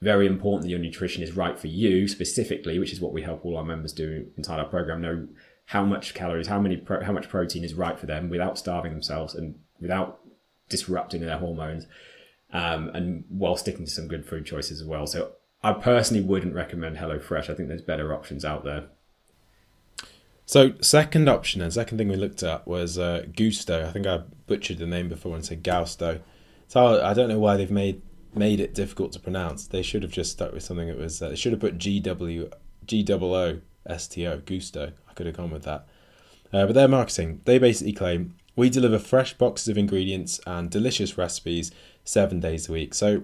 very 0.05 0.27
important 0.27 0.63
that 0.63 0.69
your 0.69 0.79
nutrition 0.79 1.23
is 1.23 1.35
right 1.35 1.57
for 1.59 1.67
you 1.67 2.07
specifically, 2.07 2.77
which 2.77 2.93
is 2.93 3.01
what 3.01 3.11
we 3.11 3.23
help 3.23 3.43
all 3.43 3.57
our 3.57 3.63
members 3.63 3.91
do 3.91 4.27
inside 4.37 4.59
our 4.59 4.69
program. 4.75 5.01
Know 5.01 5.27
how 5.65 5.83
much 5.83 6.13
calories, 6.13 6.47
how 6.47 6.61
many, 6.61 6.77
pro- 6.77 7.03
how 7.03 7.11
much 7.11 7.27
protein 7.27 7.63
is 7.63 7.73
right 7.73 7.99
for 7.99 8.05
them 8.05 8.29
without 8.29 8.57
starving 8.57 8.91
themselves 8.91 9.33
and 9.33 9.55
without 9.81 10.19
disrupting 10.69 11.21
their 11.21 11.39
hormones, 11.39 11.87
um, 12.53 12.89
and 12.89 13.23
while 13.29 13.57
sticking 13.57 13.85
to 13.85 13.91
some 13.91 14.07
good 14.07 14.27
food 14.29 14.45
choices 14.45 14.79
as 14.79 14.87
well. 14.87 15.07
So 15.07 15.31
I 15.63 15.73
personally 15.73 16.23
wouldn't 16.23 16.53
recommend 16.53 16.97
HelloFresh. 16.97 17.49
I 17.49 17.55
think 17.55 17.67
there's 17.67 17.81
better 17.81 18.13
options 18.13 18.45
out 18.45 18.63
there. 18.63 18.85
So 20.45 20.73
second 20.81 21.27
option 21.27 21.61
and 21.61 21.73
second 21.73 21.97
thing 21.97 22.09
we 22.09 22.15
looked 22.15 22.43
at 22.43 22.67
was 22.67 22.99
uh, 22.99 23.25
Gousto. 23.31 23.87
I 23.87 23.91
think 23.91 24.05
I 24.05 24.21
butchered 24.45 24.77
the 24.77 24.85
name 24.85 25.09
before 25.09 25.35
and 25.35 25.43
said 25.43 25.63
Gausto. 25.63 26.21
So 26.67 27.03
I 27.03 27.15
don't 27.15 27.29
know 27.29 27.39
why 27.39 27.57
they've 27.57 27.71
made 27.71 28.03
made 28.35 28.59
it 28.59 28.73
difficult 28.73 29.11
to 29.13 29.19
pronounce. 29.19 29.67
They 29.67 29.81
should 29.81 30.03
have 30.03 30.11
just 30.11 30.31
stuck 30.31 30.53
with 30.53 30.63
something 30.63 30.87
that 30.87 30.97
was. 30.97 31.21
Uh, 31.21 31.29
they 31.29 31.35
should 31.35 31.51
have 31.51 31.61
put 31.61 31.77
G 31.77 31.99
W 31.99 32.49
G 32.85 33.05
O 33.09 33.33
O 33.33 33.59
S 33.85 34.07
T 34.07 34.25
O 34.27 34.39
Gusto. 34.39 34.91
I 35.09 35.13
could 35.13 35.25
have 35.25 35.37
gone 35.37 35.51
with 35.51 35.63
that. 35.63 35.87
Uh, 36.53 36.65
but 36.65 36.73
their 36.73 36.87
marketing, 36.87 37.41
they 37.45 37.57
basically 37.57 37.93
claim 37.93 38.35
we 38.55 38.69
deliver 38.69 38.99
fresh 38.99 39.33
boxes 39.33 39.67
of 39.67 39.77
ingredients 39.77 40.39
and 40.47 40.69
delicious 40.69 41.17
recipes 41.17 41.71
seven 42.03 42.39
days 42.39 42.69
a 42.69 42.71
week. 42.71 42.93
So 42.93 43.23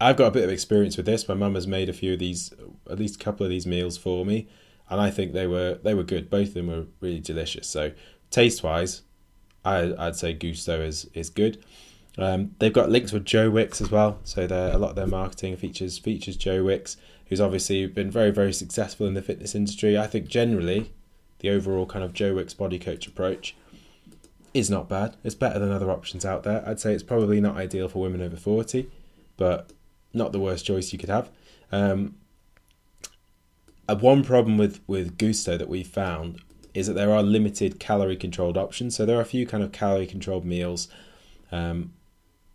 I've 0.00 0.16
got 0.16 0.26
a 0.26 0.32
bit 0.32 0.44
of 0.44 0.50
experience 0.50 0.96
with 0.96 1.06
this. 1.06 1.26
My 1.26 1.34
mum 1.34 1.54
has 1.54 1.66
made 1.66 1.88
a 1.88 1.94
few 1.94 2.14
of 2.14 2.18
these, 2.18 2.52
at 2.90 2.98
least 2.98 3.16
a 3.16 3.24
couple 3.24 3.44
of 3.44 3.50
these 3.50 3.66
meals 3.66 3.96
for 3.96 4.26
me, 4.26 4.48
and 4.90 5.00
I 5.00 5.10
think 5.10 5.32
they 5.32 5.46
were 5.46 5.78
they 5.82 5.94
were 5.94 6.02
good. 6.02 6.28
Both 6.28 6.48
of 6.48 6.54
them 6.54 6.66
were 6.66 6.86
really 7.00 7.20
delicious. 7.20 7.68
So 7.68 7.92
taste 8.30 8.62
wise, 8.62 9.02
I, 9.64 9.94
I'd 9.98 10.16
say 10.16 10.34
Gousto 10.34 10.86
is 10.86 11.08
is 11.14 11.30
good. 11.30 11.64
Um, 12.18 12.52
they've 12.58 12.72
got 12.72 12.90
links 12.90 13.12
with 13.12 13.24
Joe 13.24 13.50
Wicks 13.50 13.80
as 13.80 13.90
well, 13.90 14.18
so 14.24 14.44
a 14.44 14.78
lot 14.78 14.90
of 14.90 14.96
their 14.96 15.06
marketing 15.06 15.56
features 15.56 15.98
features 15.98 16.36
Joe 16.36 16.64
Wicks, 16.64 16.96
who's 17.26 17.40
obviously 17.40 17.86
been 17.86 18.10
very 18.10 18.30
very 18.30 18.52
successful 18.52 19.06
in 19.06 19.14
the 19.14 19.22
fitness 19.22 19.54
industry. 19.54 19.98
I 19.98 20.06
think 20.06 20.26
generally, 20.26 20.92
the 21.40 21.50
overall 21.50 21.86
kind 21.86 22.04
of 22.04 22.14
Joe 22.14 22.34
Wicks 22.34 22.54
body 22.54 22.78
coach 22.78 23.06
approach 23.06 23.54
is 24.54 24.70
not 24.70 24.88
bad. 24.88 25.16
It's 25.22 25.34
better 25.34 25.58
than 25.58 25.70
other 25.70 25.90
options 25.90 26.24
out 26.24 26.42
there. 26.42 26.66
I'd 26.66 26.80
say 26.80 26.94
it's 26.94 27.02
probably 27.02 27.40
not 27.40 27.56
ideal 27.56 27.88
for 27.88 28.00
women 28.00 28.22
over 28.22 28.36
forty, 28.36 28.90
but 29.36 29.72
not 30.14 30.32
the 30.32 30.40
worst 30.40 30.64
choice 30.64 30.94
you 30.94 30.98
could 30.98 31.10
have. 31.10 31.28
Um, 31.70 32.16
uh, 33.86 33.96
one 33.96 34.24
problem 34.24 34.56
with 34.56 34.80
with 34.86 35.18
Gousto 35.18 35.58
that 35.58 35.68
we 35.68 35.82
found 35.84 36.40
is 36.72 36.86
that 36.86 36.94
there 36.94 37.12
are 37.12 37.22
limited 37.22 37.78
calorie 37.78 38.16
controlled 38.16 38.56
options. 38.56 38.96
So 38.96 39.04
there 39.04 39.18
are 39.18 39.22
a 39.22 39.26
few 39.26 39.46
kind 39.46 39.62
of 39.62 39.72
calorie 39.72 40.06
controlled 40.06 40.44
meals, 40.44 40.88
um, 41.52 41.92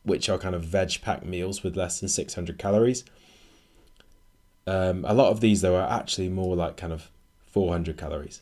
which 0.04 0.30
are 0.30 0.38
kind 0.38 0.56
of 0.56 0.64
veg 0.64 1.02
pack 1.02 1.26
meals 1.26 1.64
with 1.64 1.76
less 1.76 2.00
than 2.00 2.10
600 2.10 2.58
calories. 2.58 3.04
Um, 4.68 5.06
a 5.08 5.14
lot 5.14 5.32
of 5.32 5.42
these 5.42 5.62
though 5.62 5.76
are 5.76 5.90
actually 5.90 6.30
more 6.30 6.56
like 6.56 6.78
kind 6.78 6.94
of 6.94 7.12
400 7.48 7.98
calories. 7.98 8.42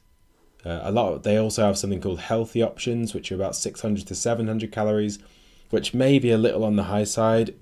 Uh, 0.66 0.80
a 0.84 0.92
lot. 0.92 1.14
Of, 1.14 1.24
they 1.24 1.38
also 1.38 1.64
have 1.66 1.78
something 1.78 2.02
called 2.02 2.20
healthy 2.20 2.62
options, 2.62 3.14
which 3.14 3.32
are 3.32 3.36
about 3.36 3.56
600 3.56 4.06
to 4.08 4.16
700 4.16 4.72
calories, 4.72 5.20
which 5.70 5.94
may 5.94 6.20
be 6.20 6.32
a 6.32 6.38
little 6.38 6.66
on 6.66 6.76
the 6.76 6.84
high 6.84 7.06
side 7.06 7.56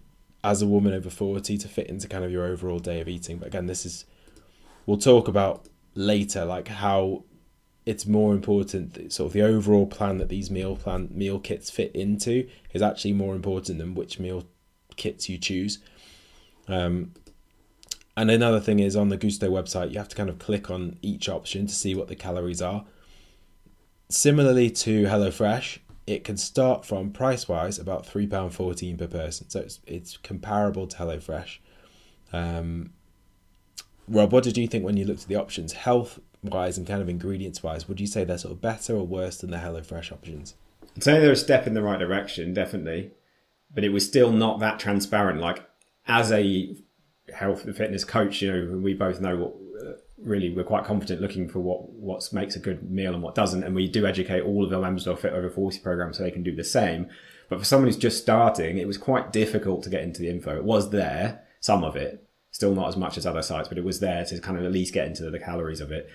as 0.43 0.61
a 0.61 0.67
woman 0.67 0.93
over 0.93 1.09
40 1.09 1.57
to 1.57 1.67
fit 1.67 1.87
into 1.87 2.07
kind 2.07 2.23
of 2.23 2.31
your 2.31 2.45
overall 2.45 2.79
day 2.79 2.99
of 2.99 3.07
eating. 3.07 3.37
But 3.37 3.47
again, 3.47 3.67
this 3.67 3.85
is, 3.85 4.05
we'll 4.85 4.97
talk 4.97 5.27
about 5.27 5.67
later, 5.93 6.45
like 6.45 6.67
how 6.67 7.23
it's 7.87 8.05
more 8.05 8.33
important, 8.33 8.95
that 8.95 9.13
sort 9.13 9.27
of 9.27 9.33
the 9.33 9.41
overall 9.41 9.87
plan 9.87 10.17
that 10.17 10.27
these 10.27 10.51
meal 10.51 10.75
plan 10.75 11.07
meal 11.09 11.39
kits 11.39 11.69
fit 11.69 11.95
into 11.95 12.45
is 12.73 12.81
actually 12.81 13.13
more 13.13 13.33
important 13.33 13.77
than 13.77 13.95
which 13.95 14.19
meal 14.19 14.43
kits 14.97 15.29
you 15.29 15.37
choose. 15.37 15.79
Um, 16.67 17.13
and 18.17 18.29
another 18.29 18.59
thing 18.59 18.79
is 18.79 18.97
on 18.97 19.07
the 19.07 19.17
Gousto 19.17 19.49
website, 19.49 19.91
you 19.91 19.99
have 19.99 20.09
to 20.09 20.17
kind 20.17 20.29
of 20.29 20.37
click 20.37 20.69
on 20.69 20.97
each 21.01 21.29
option 21.29 21.65
to 21.65 21.73
see 21.73 21.95
what 21.95 22.09
the 22.09 22.15
calories 22.15 22.61
are. 22.61 22.83
Similarly 24.09 24.69
to 24.71 25.05
HelloFresh, 25.05 25.77
it 26.05 26.25
can 26.25 26.35
start 26.35 26.85
from 26.85 27.11
price 27.11 27.47
wise 27.47 27.79
about 27.79 28.05
£3.14 28.05 28.97
per 28.97 29.07
person. 29.07 29.49
So 29.49 29.61
it's, 29.61 29.79
it's 29.87 30.17
comparable 30.17 30.87
to 30.87 30.97
HelloFresh. 30.97 31.59
Um, 32.33 32.91
Rob, 34.09 34.33
what 34.33 34.43
did 34.43 34.57
you 34.57 34.67
think 34.67 34.83
when 34.83 34.97
you 34.97 35.05
looked 35.05 35.23
at 35.23 35.27
the 35.29 35.35
options, 35.35 35.71
health 35.71 36.19
wise 36.43 36.77
and 36.77 36.87
kind 36.87 37.01
of 37.01 37.09
ingredients 37.09 37.63
wise? 37.63 37.87
Would 37.87 37.99
you 37.99 38.07
say 38.07 38.23
they're 38.23 38.37
sort 38.37 38.53
of 38.53 38.61
better 38.61 38.95
or 38.95 39.05
worse 39.05 39.37
than 39.37 39.51
the 39.51 39.57
HelloFresh 39.57 40.11
options? 40.11 40.55
I'd 40.95 41.03
say 41.03 41.19
they're 41.19 41.31
a 41.31 41.35
step 41.35 41.67
in 41.67 41.73
the 41.73 41.81
right 41.81 41.99
direction, 41.99 42.53
definitely. 42.53 43.11
But 43.73 43.83
it 43.83 43.89
was 43.89 44.05
still 44.05 44.31
not 44.31 44.59
that 44.59 44.79
transparent. 44.79 45.39
Like, 45.41 45.67
as 46.07 46.31
a 46.31 46.75
health 47.33 47.65
and 47.65 47.75
fitness 47.75 48.03
coach, 48.03 48.41
you 48.41 48.51
know, 48.51 48.77
we 48.77 48.93
both 48.93 49.19
know 49.19 49.37
what 49.37 49.53
uh, 49.85 49.93
really 50.17 50.49
we're 50.49 50.63
quite 50.63 50.85
confident 50.85 51.21
looking 51.21 51.47
for 51.49 51.59
what 51.59 51.89
what 51.89 52.27
makes 52.31 52.55
a 52.55 52.59
good 52.59 52.89
meal 52.89 53.13
and 53.13 53.21
what 53.21 53.35
doesn't, 53.35 53.63
and 53.63 53.75
we 53.75 53.87
do 53.87 54.05
educate 54.05 54.41
all 54.41 54.65
of 54.65 54.73
our 54.73 54.81
members 54.81 55.05
of 55.05 55.15
our 55.15 55.21
Fit 55.21 55.33
Over 55.33 55.49
Forty 55.49 55.79
program 55.79 56.13
so 56.13 56.23
they 56.23 56.31
can 56.31 56.43
do 56.43 56.55
the 56.55 56.63
same. 56.63 57.09
But 57.49 57.59
for 57.59 57.65
someone 57.65 57.87
who's 57.87 57.97
just 57.97 58.21
starting, 58.21 58.77
it 58.77 58.87
was 58.87 58.97
quite 58.97 59.31
difficult 59.31 59.83
to 59.83 59.89
get 59.89 60.03
into 60.03 60.21
the 60.21 60.29
info. 60.29 60.55
It 60.55 60.63
was 60.63 60.89
there, 60.89 61.45
some 61.59 61.83
of 61.83 61.95
it, 61.95 62.27
still 62.51 62.73
not 62.73 62.87
as 62.87 62.97
much 62.97 63.17
as 63.17 63.25
other 63.25 63.41
sites, 63.41 63.69
but 63.69 63.77
it 63.77 63.85
was 63.85 63.99
there 63.99 64.25
to 64.25 64.39
kind 64.39 64.57
of 64.57 64.65
at 64.65 64.71
least 64.71 64.93
get 64.93 65.07
into 65.07 65.29
the 65.29 65.39
calories 65.39 65.81
of 65.81 65.91
it. 65.91 66.09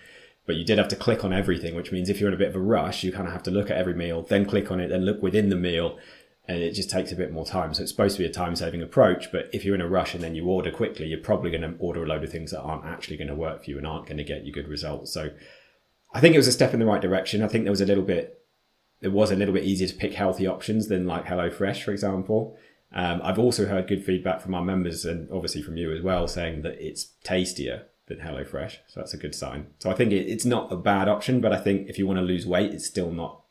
But 0.47 0.57
you 0.57 0.65
did 0.65 0.79
have 0.79 0.89
to 0.89 0.97
click 0.97 1.25
on 1.25 1.33
everything, 1.33 1.77
which 1.77 1.93
means 1.93 2.09
if 2.09 2.19
you're 2.19 2.29
in 2.29 2.35
a 2.35 2.39
bit 2.39 2.49
of 2.49 2.57
a 2.57 2.61
rush, 2.61 3.05
you 3.05 3.13
kind 3.13 3.27
of 3.27 3.33
have 3.33 3.45
to 3.45 3.51
look 3.51 3.71
at 3.71 3.77
every 3.77 3.95
meal, 3.95 4.23
then 4.23 4.45
click 4.45 4.71
on 4.71 4.81
it, 4.81 4.89
then 4.89 5.05
look 5.05 5.23
within 5.23 5.51
the 5.51 5.57
meal, 5.57 5.99
and 6.49 6.59
it 6.59 6.73
just 6.73 6.91
takes 6.91 7.13
a 7.13 7.17
bit 7.17 7.33
more 7.33 7.47
time. 7.47 7.73
So 7.73 7.83
it's 7.83 7.93
supposed 7.93 8.17
to 8.17 8.23
be 8.23 8.29
a 8.29 8.33
time 8.33 8.57
saving 8.57 8.83
approach, 8.83 9.31
but 9.31 9.49
if 9.53 9.65
you're 9.65 9.77
in 9.77 9.81
a 9.81 9.89
rush 9.89 10.15
and 10.15 10.23
then 10.23 10.35
you 10.35 10.47
order 10.47 10.73
quickly, 10.73 11.07
you're 11.07 11.21
probably 11.21 11.51
going 11.51 11.63
to 11.63 11.79
order 11.79 12.03
a 12.03 12.07
load 12.07 12.25
of 12.25 12.31
things 12.33 12.51
that 12.51 12.61
aren't 12.61 12.85
actually 12.85 13.17
going 13.17 13.29
to 13.29 13.35
work 13.35 13.65
for 13.65 13.71
you 13.71 13.79
and 13.79 13.87
aren't 13.87 14.07
going 14.07 14.17
to 14.17 14.25
get 14.25 14.45
you 14.45 14.53
good 14.53 14.69
results. 14.69 15.13
So 15.13 15.31
I 16.13 16.21
think 16.21 16.35
it 16.35 16.39
was 16.39 16.49
a 16.49 16.53
step 16.53 16.75
in 16.75 16.81
the 16.81 16.87
right 16.87 17.01
direction. 17.01 17.43
I 17.43 17.49
think 17.49 17.65
there 17.65 17.73
was 17.73 17.81
a 17.81 17.87
little 17.87 18.03
bit, 18.03 18.45
it 19.01 19.13
was 19.13 19.31
a 19.31 19.37
little 19.37 19.55
bit 19.55 19.65
easier 19.65 19.87
to 19.87 19.95
pick 19.95 20.15
healthy 20.15 20.47
options 20.49 20.89
than 20.89 21.07
like 21.07 21.27
HelloFresh, 21.27 21.85
for 21.85 21.93
example. 21.93 22.57
Um, 22.93 23.21
I've 23.23 23.39
also 23.39 23.67
heard 23.67 23.87
good 23.87 24.05
feedback 24.05 24.41
from 24.41 24.55
our 24.55 24.65
members 24.65 25.05
and 25.05 25.31
obviously 25.31 25.63
from 25.63 25.77
you 25.77 25.93
as 25.93 26.03
well, 26.03 26.27
saying 26.27 26.63
that 26.63 26.85
it's 26.85 27.13
tastier 27.23 27.87
than 28.15 28.27
HelloFresh. 28.27 28.79
So 28.89 29.01
that's 29.01 29.15
a 29.15 29.19
good 29.19 29.35
sign. 29.35 29.69
So 29.79 29.91
I 29.91 29.95
think 29.95 30.13
it, 30.13 30.29
it's 30.29 30.45
not 30.45 30.73
a 30.73 30.77
bad 30.77 31.09
option, 31.09 31.41
but 31.41 31.53
I 31.53 31.59
think 31.59 31.89
if 31.89 31.99
you 31.99 32.07
want 32.07 32.19
to 32.19 32.25
lose 32.25 32.47
weight, 32.47 32.73
it's 32.73 32.87
still 32.87 33.11
not 33.11 33.43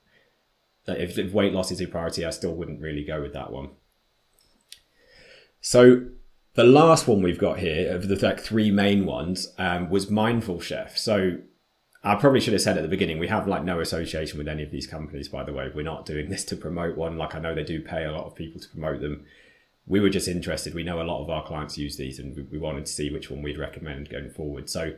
if, 0.87 1.17
if 1.17 1.31
weight 1.31 1.53
loss 1.53 1.71
is 1.71 1.81
a 1.81 1.87
priority, 1.87 2.25
I 2.25 2.31
still 2.31 2.53
wouldn't 2.53 2.81
really 2.81 3.03
go 3.03 3.21
with 3.21 3.33
that 3.33 3.51
one. 3.51 3.69
So 5.61 6.05
the 6.55 6.63
last 6.63 7.07
one 7.07 7.21
we've 7.21 7.37
got 7.37 7.59
here 7.59 7.93
of 7.93 8.07
the 8.07 8.15
like 8.15 8.39
three 8.39 8.71
main 8.71 9.05
ones 9.05 9.53
um, 9.57 9.89
was 9.89 10.09
Mindful 10.09 10.59
Chef. 10.59 10.97
So 10.97 11.37
I 12.03 12.15
probably 12.15 12.39
should 12.39 12.53
have 12.53 12.61
said 12.61 12.77
at 12.77 12.83
the 12.83 12.89
beginning, 12.89 13.19
we 13.19 13.27
have 13.27 13.47
like 13.47 13.63
no 13.63 13.79
association 13.79 14.37
with 14.37 14.47
any 14.47 14.63
of 14.63 14.71
these 14.71 14.87
companies, 14.87 15.29
by 15.29 15.43
the 15.43 15.53
way. 15.53 15.71
We're 15.73 15.83
not 15.83 16.05
doing 16.05 16.29
this 16.29 16.43
to 16.45 16.55
promote 16.55 16.97
one. 16.97 17.17
Like 17.17 17.35
I 17.35 17.39
know 17.39 17.53
they 17.53 17.63
do 17.63 17.81
pay 17.81 18.05
a 18.05 18.11
lot 18.11 18.25
of 18.25 18.35
people 18.35 18.59
to 18.59 18.69
promote 18.69 19.01
them. 19.01 19.25
We 19.85 19.99
were 19.99 20.09
just 20.09 20.27
interested. 20.27 20.73
We 20.73 20.83
know 20.83 21.01
a 21.01 21.03
lot 21.03 21.23
of 21.23 21.29
our 21.29 21.45
clients 21.45 21.77
use 21.77 21.97
these 21.97 22.19
and 22.19 22.35
we, 22.51 22.57
wanted 22.57 22.85
to 22.85 22.91
see 22.91 23.09
which 23.09 23.29
one 23.29 23.41
we'd 23.41 23.57
recommend 23.57 24.09
going 24.09 24.29
forward. 24.29 24.69
So 24.69 24.93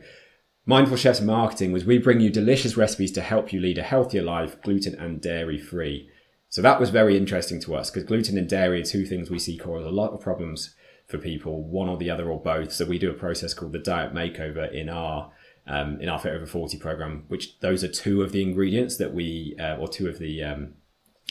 Mindful 0.66 0.96
Chef's 0.96 1.20
marketing 1.20 1.72
was 1.72 1.84
we 1.84 1.98
bring 1.98 2.20
you 2.20 2.30
delicious 2.30 2.76
recipes 2.76 3.12
to 3.12 3.20
help 3.20 3.52
you 3.52 3.60
lead 3.60 3.78
a 3.78 3.82
healthier 3.82 4.22
life, 4.22 4.60
gluten 4.62 4.94
and 4.94 5.20
dairy 5.20 5.58
free. 5.58 6.08
So 6.48 6.62
that 6.62 6.78
was 6.78 6.90
very 6.90 7.16
interesting 7.16 7.60
to 7.62 7.74
us 7.74 7.90
because 7.90 8.04
gluten 8.04 8.38
and 8.38 8.48
dairy 8.48 8.80
are 8.80 8.84
two 8.84 9.04
things 9.04 9.30
we 9.30 9.38
see 9.38 9.58
cause 9.58 9.84
a 9.84 9.90
lot 9.90 10.12
of 10.12 10.20
problems 10.20 10.74
for 11.06 11.18
people, 11.18 11.62
one 11.64 11.88
or 11.88 11.96
the 11.96 12.10
other 12.10 12.30
or 12.30 12.40
both. 12.40 12.72
So 12.72 12.84
we 12.84 12.98
do 12.98 13.10
a 13.10 13.14
process 13.14 13.52
called 13.54 13.72
the 13.72 13.78
diet 13.78 14.14
makeover 14.14 14.72
in 14.72 14.88
our 14.88 15.32
um, 15.66 16.00
in 16.00 16.08
our 16.08 16.18
Fit 16.18 16.34
Over 16.34 16.46
40 16.46 16.78
program, 16.78 17.24
which 17.28 17.58
those 17.60 17.82
are 17.82 17.88
two 17.88 18.22
of 18.22 18.32
the 18.32 18.42
ingredients 18.42 18.98
that 18.98 19.14
we, 19.14 19.56
uh, 19.58 19.76
or 19.76 19.88
two 19.88 20.08
of 20.08 20.18
the 20.18 20.42
um, 20.42 20.74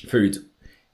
foods 0.07 0.39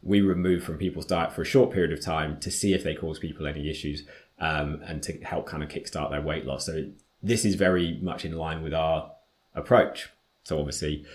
we 0.01 0.21
remove 0.21 0.63
from 0.63 0.77
people's 0.77 1.05
diet 1.05 1.33
for 1.33 1.41
a 1.41 1.45
short 1.45 1.71
period 1.71 1.91
of 1.91 2.01
time 2.01 2.39
to 2.39 2.51
see 2.51 2.73
if 2.73 2.83
they 2.83 2.95
cause 2.95 3.19
people 3.19 3.45
any 3.45 3.69
issues 3.69 4.03
um, 4.39 4.81
and 4.85 5.03
to 5.03 5.19
help 5.21 5.45
kind 5.45 5.63
of 5.63 5.69
kickstart 5.69 6.09
their 6.09 6.21
weight 6.21 6.45
loss. 6.45 6.65
So 6.65 6.85
this 7.21 7.43
is 7.43 7.55
very 7.55 7.99
much 8.01 8.23
in 8.23 8.37
line 8.37 8.63
with 8.63 8.73
our 8.73 9.11
approach. 9.53 10.09
So 10.43 10.57
obviously, 10.59 11.05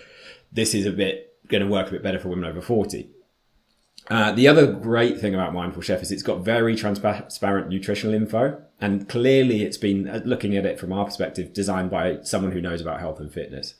this 0.51 0.73
is 0.73 0.85
a 0.85 0.91
bit 0.91 1.33
going 1.47 1.63
to 1.63 1.69
work 1.69 1.87
a 1.87 1.91
bit 1.91 2.03
better 2.03 2.19
for 2.19 2.29
women 2.29 2.45
over 2.45 2.61
40. 2.61 3.09
Uh, 4.07 4.31
the 4.31 4.47
other 4.47 4.71
great 4.71 5.19
thing 5.19 5.33
about 5.33 5.53
Mindful 5.53 5.81
Chef 5.81 6.01
is 6.01 6.11
it's 6.11 6.23
got 6.23 6.41
very 6.41 6.75
transparent 6.75 7.69
nutritional 7.69 8.13
info. 8.13 8.61
And 8.79 9.09
clearly, 9.09 9.63
it's 9.63 9.77
been, 9.77 10.07
uh, 10.07 10.21
looking 10.25 10.55
at 10.55 10.65
it 10.65 10.79
from 10.79 10.93
our 10.93 11.05
perspective, 11.05 11.53
designed 11.53 11.89
by 11.89 12.21
someone 12.21 12.51
who 12.51 12.61
knows 12.61 12.81
about 12.81 12.99
health 12.99 13.19
and 13.19 13.33
fitness. 13.33 13.75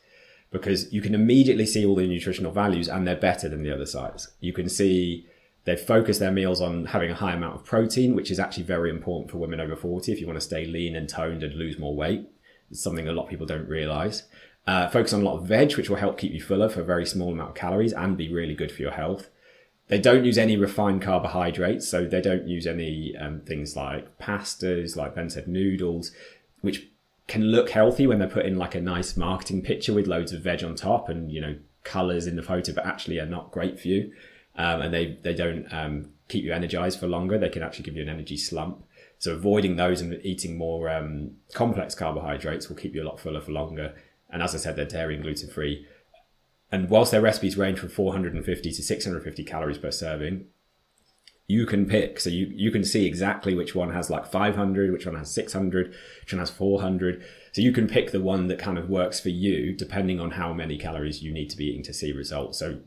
Because 0.59 0.91
you 0.93 1.01
can 1.01 1.13
immediately 1.13 1.65
see 1.65 1.85
all 1.85 1.95
the 1.95 2.07
nutritional 2.07 2.51
values 2.51 2.87
and 2.87 3.07
they're 3.07 3.15
better 3.15 3.49
than 3.49 3.63
the 3.63 3.73
other 3.73 3.85
sites. 3.85 4.29
You 4.39 4.53
can 4.53 4.69
see 4.69 5.27
they've 5.65 5.79
focused 5.79 6.19
their 6.19 6.31
meals 6.31 6.61
on 6.61 6.85
having 6.85 7.11
a 7.11 7.15
high 7.15 7.33
amount 7.33 7.55
of 7.55 7.65
protein, 7.65 8.15
which 8.15 8.31
is 8.31 8.39
actually 8.39 8.63
very 8.63 8.89
important 8.89 9.31
for 9.31 9.37
women 9.37 9.59
over 9.59 9.75
40 9.75 10.11
if 10.11 10.19
you 10.19 10.27
want 10.27 10.37
to 10.37 10.45
stay 10.45 10.65
lean 10.65 10.95
and 10.95 11.09
toned 11.09 11.43
and 11.43 11.55
lose 11.55 11.77
more 11.77 11.95
weight. 11.95 12.27
It's 12.71 12.81
something 12.81 13.07
a 13.07 13.11
lot 13.11 13.23
of 13.23 13.29
people 13.29 13.45
don't 13.45 13.67
realize. 13.67 14.23
Uh, 14.67 14.87
focus 14.87 15.13
on 15.13 15.21
a 15.21 15.25
lot 15.25 15.37
of 15.37 15.47
veg, 15.47 15.75
which 15.75 15.89
will 15.89 15.97
help 15.97 16.17
keep 16.17 16.33
you 16.33 16.41
fuller 16.41 16.69
for 16.69 16.81
a 16.81 16.85
very 16.85 17.05
small 17.05 17.31
amount 17.31 17.49
of 17.49 17.55
calories 17.55 17.93
and 17.93 18.17
be 18.17 18.33
really 18.33 18.55
good 18.55 18.71
for 18.71 18.81
your 18.81 18.91
health. 18.91 19.29
They 19.87 19.99
don't 19.99 20.25
use 20.25 20.37
any 20.37 20.57
refined 20.57 21.03
carbohydrates, 21.03 21.87
so 21.87 22.05
they 22.05 22.21
don't 22.21 22.47
use 22.47 22.65
any 22.65 23.15
um, 23.15 23.41
things 23.41 23.75
like 23.75 24.17
pastas, 24.17 24.95
like 24.95 25.13
Ben 25.13 25.29
said, 25.29 25.47
noodles, 25.47 26.11
which 26.61 26.87
can 27.27 27.43
look 27.43 27.69
healthy 27.69 28.05
when 28.05 28.19
they're 28.19 28.27
put 28.27 28.45
in 28.45 28.57
like 28.57 28.75
a 28.75 28.81
nice 28.81 29.17
marketing 29.17 29.61
picture 29.61 29.93
with 29.93 30.07
loads 30.07 30.31
of 30.31 30.41
veg 30.41 30.63
on 30.63 30.75
top 30.75 31.09
and 31.09 31.31
you 31.31 31.41
know 31.41 31.55
colors 31.83 32.27
in 32.27 32.35
the 32.35 32.43
photo, 32.43 32.73
but 32.73 32.85
actually 32.85 33.19
are 33.19 33.25
not 33.25 33.51
great 33.51 33.79
for 33.79 33.87
you. 33.87 34.11
Um, 34.57 34.81
and 34.81 34.93
they 34.93 35.17
they 35.23 35.33
don't 35.33 35.71
um, 35.71 36.09
keep 36.27 36.43
you 36.43 36.53
energized 36.53 36.99
for 36.99 37.07
longer. 37.07 37.37
They 37.37 37.49
can 37.49 37.63
actually 37.63 37.85
give 37.85 37.95
you 37.95 38.03
an 38.03 38.09
energy 38.09 38.37
slump. 38.37 38.83
So 39.17 39.33
avoiding 39.33 39.75
those 39.75 40.01
and 40.01 40.19
eating 40.23 40.57
more 40.57 40.89
um, 40.89 41.31
complex 41.53 41.95
carbohydrates 41.95 42.67
will 42.67 42.75
keep 42.75 42.93
you 42.93 43.03
a 43.03 43.07
lot 43.07 43.19
fuller 43.19 43.41
for 43.41 43.51
longer. 43.51 43.95
And 44.29 44.41
as 44.41 44.53
I 44.53 44.57
said, 44.57 44.75
they're 44.75 44.85
dairy 44.85 45.15
and 45.15 45.23
gluten 45.23 45.49
free. 45.49 45.87
And 46.71 46.89
whilst 46.89 47.11
their 47.11 47.21
recipes 47.21 47.57
range 47.57 47.79
from 47.79 47.89
450 47.89 48.71
to 48.71 48.83
650 48.83 49.43
calories 49.43 49.77
per 49.77 49.91
serving, 49.91 50.47
you 51.47 51.65
can 51.65 51.85
pick. 51.85 52.19
So 52.19 52.29
you, 52.29 52.47
you 52.47 52.71
can 52.71 52.83
see 52.83 53.05
exactly 53.05 53.53
which 53.53 53.75
one 53.75 53.93
has 53.93 54.09
like 54.09 54.25
500, 54.25 54.91
which 54.91 55.05
one 55.05 55.15
has 55.15 55.31
600, 55.31 55.89
which 56.21 56.33
one 56.33 56.39
has 56.39 56.49
400. 56.49 57.23
So 57.51 57.61
you 57.61 57.71
can 57.71 57.87
pick 57.87 58.11
the 58.11 58.21
one 58.21 58.47
that 58.47 58.59
kind 58.59 58.77
of 58.77 58.89
works 58.89 59.19
for 59.19 59.29
you 59.29 59.73
depending 59.73 60.19
on 60.19 60.31
how 60.31 60.53
many 60.53 60.77
calories 60.77 61.21
you 61.21 61.31
need 61.31 61.49
to 61.51 61.57
be 61.57 61.65
eating 61.65 61.83
to 61.83 61.93
see 61.93 62.11
results. 62.11 62.57
So 62.59 62.79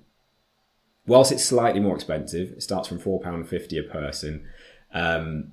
whilst 1.06 1.32
it's 1.32 1.44
slightly 1.44 1.80
more 1.80 1.94
expensive, 1.94 2.50
it 2.52 2.62
starts 2.62 2.88
from 2.88 2.98
£4.50 2.98 3.78
a 3.78 3.82
person. 3.84 4.44
Um, 4.92 5.52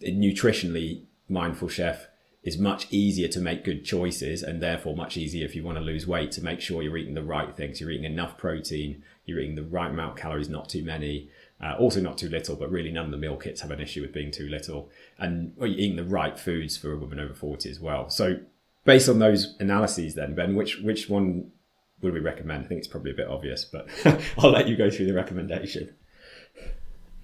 nutritionally, 0.00 1.04
Mindful 1.28 1.68
Chef 1.68 2.06
is 2.42 2.58
much 2.58 2.86
easier 2.90 3.28
to 3.28 3.40
make 3.40 3.64
good 3.64 3.84
choices 3.84 4.42
and 4.42 4.60
therefore 4.60 4.96
much 4.96 5.16
easier 5.16 5.44
if 5.44 5.54
you 5.54 5.62
want 5.62 5.78
to 5.78 5.84
lose 5.84 6.06
weight 6.06 6.32
to 6.32 6.42
make 6.42 6.60
sure 6.60 6.82
you're 6.82 6.96
eating 6.96 7.14
the 7.14 7.22
right 7.22 7.56
things. 7.56 7.80
You're 7.80 7.90
eating 7.90 8.10
enough 8.10 8.36
protein, 8.36 9.02
you're 9.24 9.38
eating 9.38 9.54
the 9.54 9.62
right 9.62 9.90
amount 9.90 10.12
of 10.12 10.18
calories, 10.18 10.48
not 10.48 10.68
too 10.68 10.84
many. 10.84 11.30
Uh, 11.62 11.76
also, 11.78 12.00
not 12.00 12.18
too 12.18 12.28
little, 12.28 12.56
but 12.56 12.70
really 12.70 12.90
none 12.90 13.04
of 13.04 13.10
the 13.12 13.16
meal 13.16 13.36
kits 13.36 13.60
have 13.60 13.70
an 13.70 13.80
issue 13.80 14.02
with 14.02 14.12
being 14.12 14.32
too 14.32 14.48
little. 14.48 14.90
And 15.18 15.52
well, 15.56 15.70
eating 15.70 15.96
the 15.96 16.04
right 16.04 16.36
foods 16.38 16.76
for 16.76 16.92
a 16.92 16.96
woman 16.96 17.20
over 17.20 17.34
40 17.34 17.70
as 17.70 17.78
well. 17.78 18.10
So, 18.10 18.40
based 18.84 19.08
on 19.08 19.20
those 19.20 19.54
analyses, 19.60 20.14
then, 20.14 20.34
Ben, 20.34 20.56
which, 20.56 20.78
which 20.78 21.08
one 21.08 21.52
would 22.00 22.14
we 22.14 22.20
recommend? 22.20 22.64
I 22.64 22.68
think 22.68 22.78
it's 22.78 22.88
probably 22.88 23.12
a 23.12 23.14
bit 23.14 23.28
obvious, 23.28 23.64
but 23.64 23.88
I'll 24.38 24.50
let 24.50 24.66
you 24.66 24.76
go 24.76 24.90
through 24.90 25.06
the 25.06 25.14
recommendation. 25.14 25.94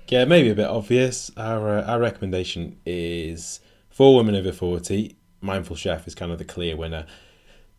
Yeah, 0.09 0.25
maybe 0.25 0.49
a 0.49 0.55
bit 0.55 0.69
obvious. 0.69 1.31
Our 1.37 1.81
uh, 1.81 1.83
our 1.85 2.01
recommendation 2.01 2.81
is 2.87 3.61
for 3.91 4.17
women 4.17 4.35
over 4.35 4.53
forty. 4.53 5.17
Mindful 5.43 5.77
Chef 5.77 6.07
is 6.07 6.15
kind 6.15 6.33
of 6.33 6.39
the 6.39 6.47
clear 6.47 6.77
winner. 6.77 7.05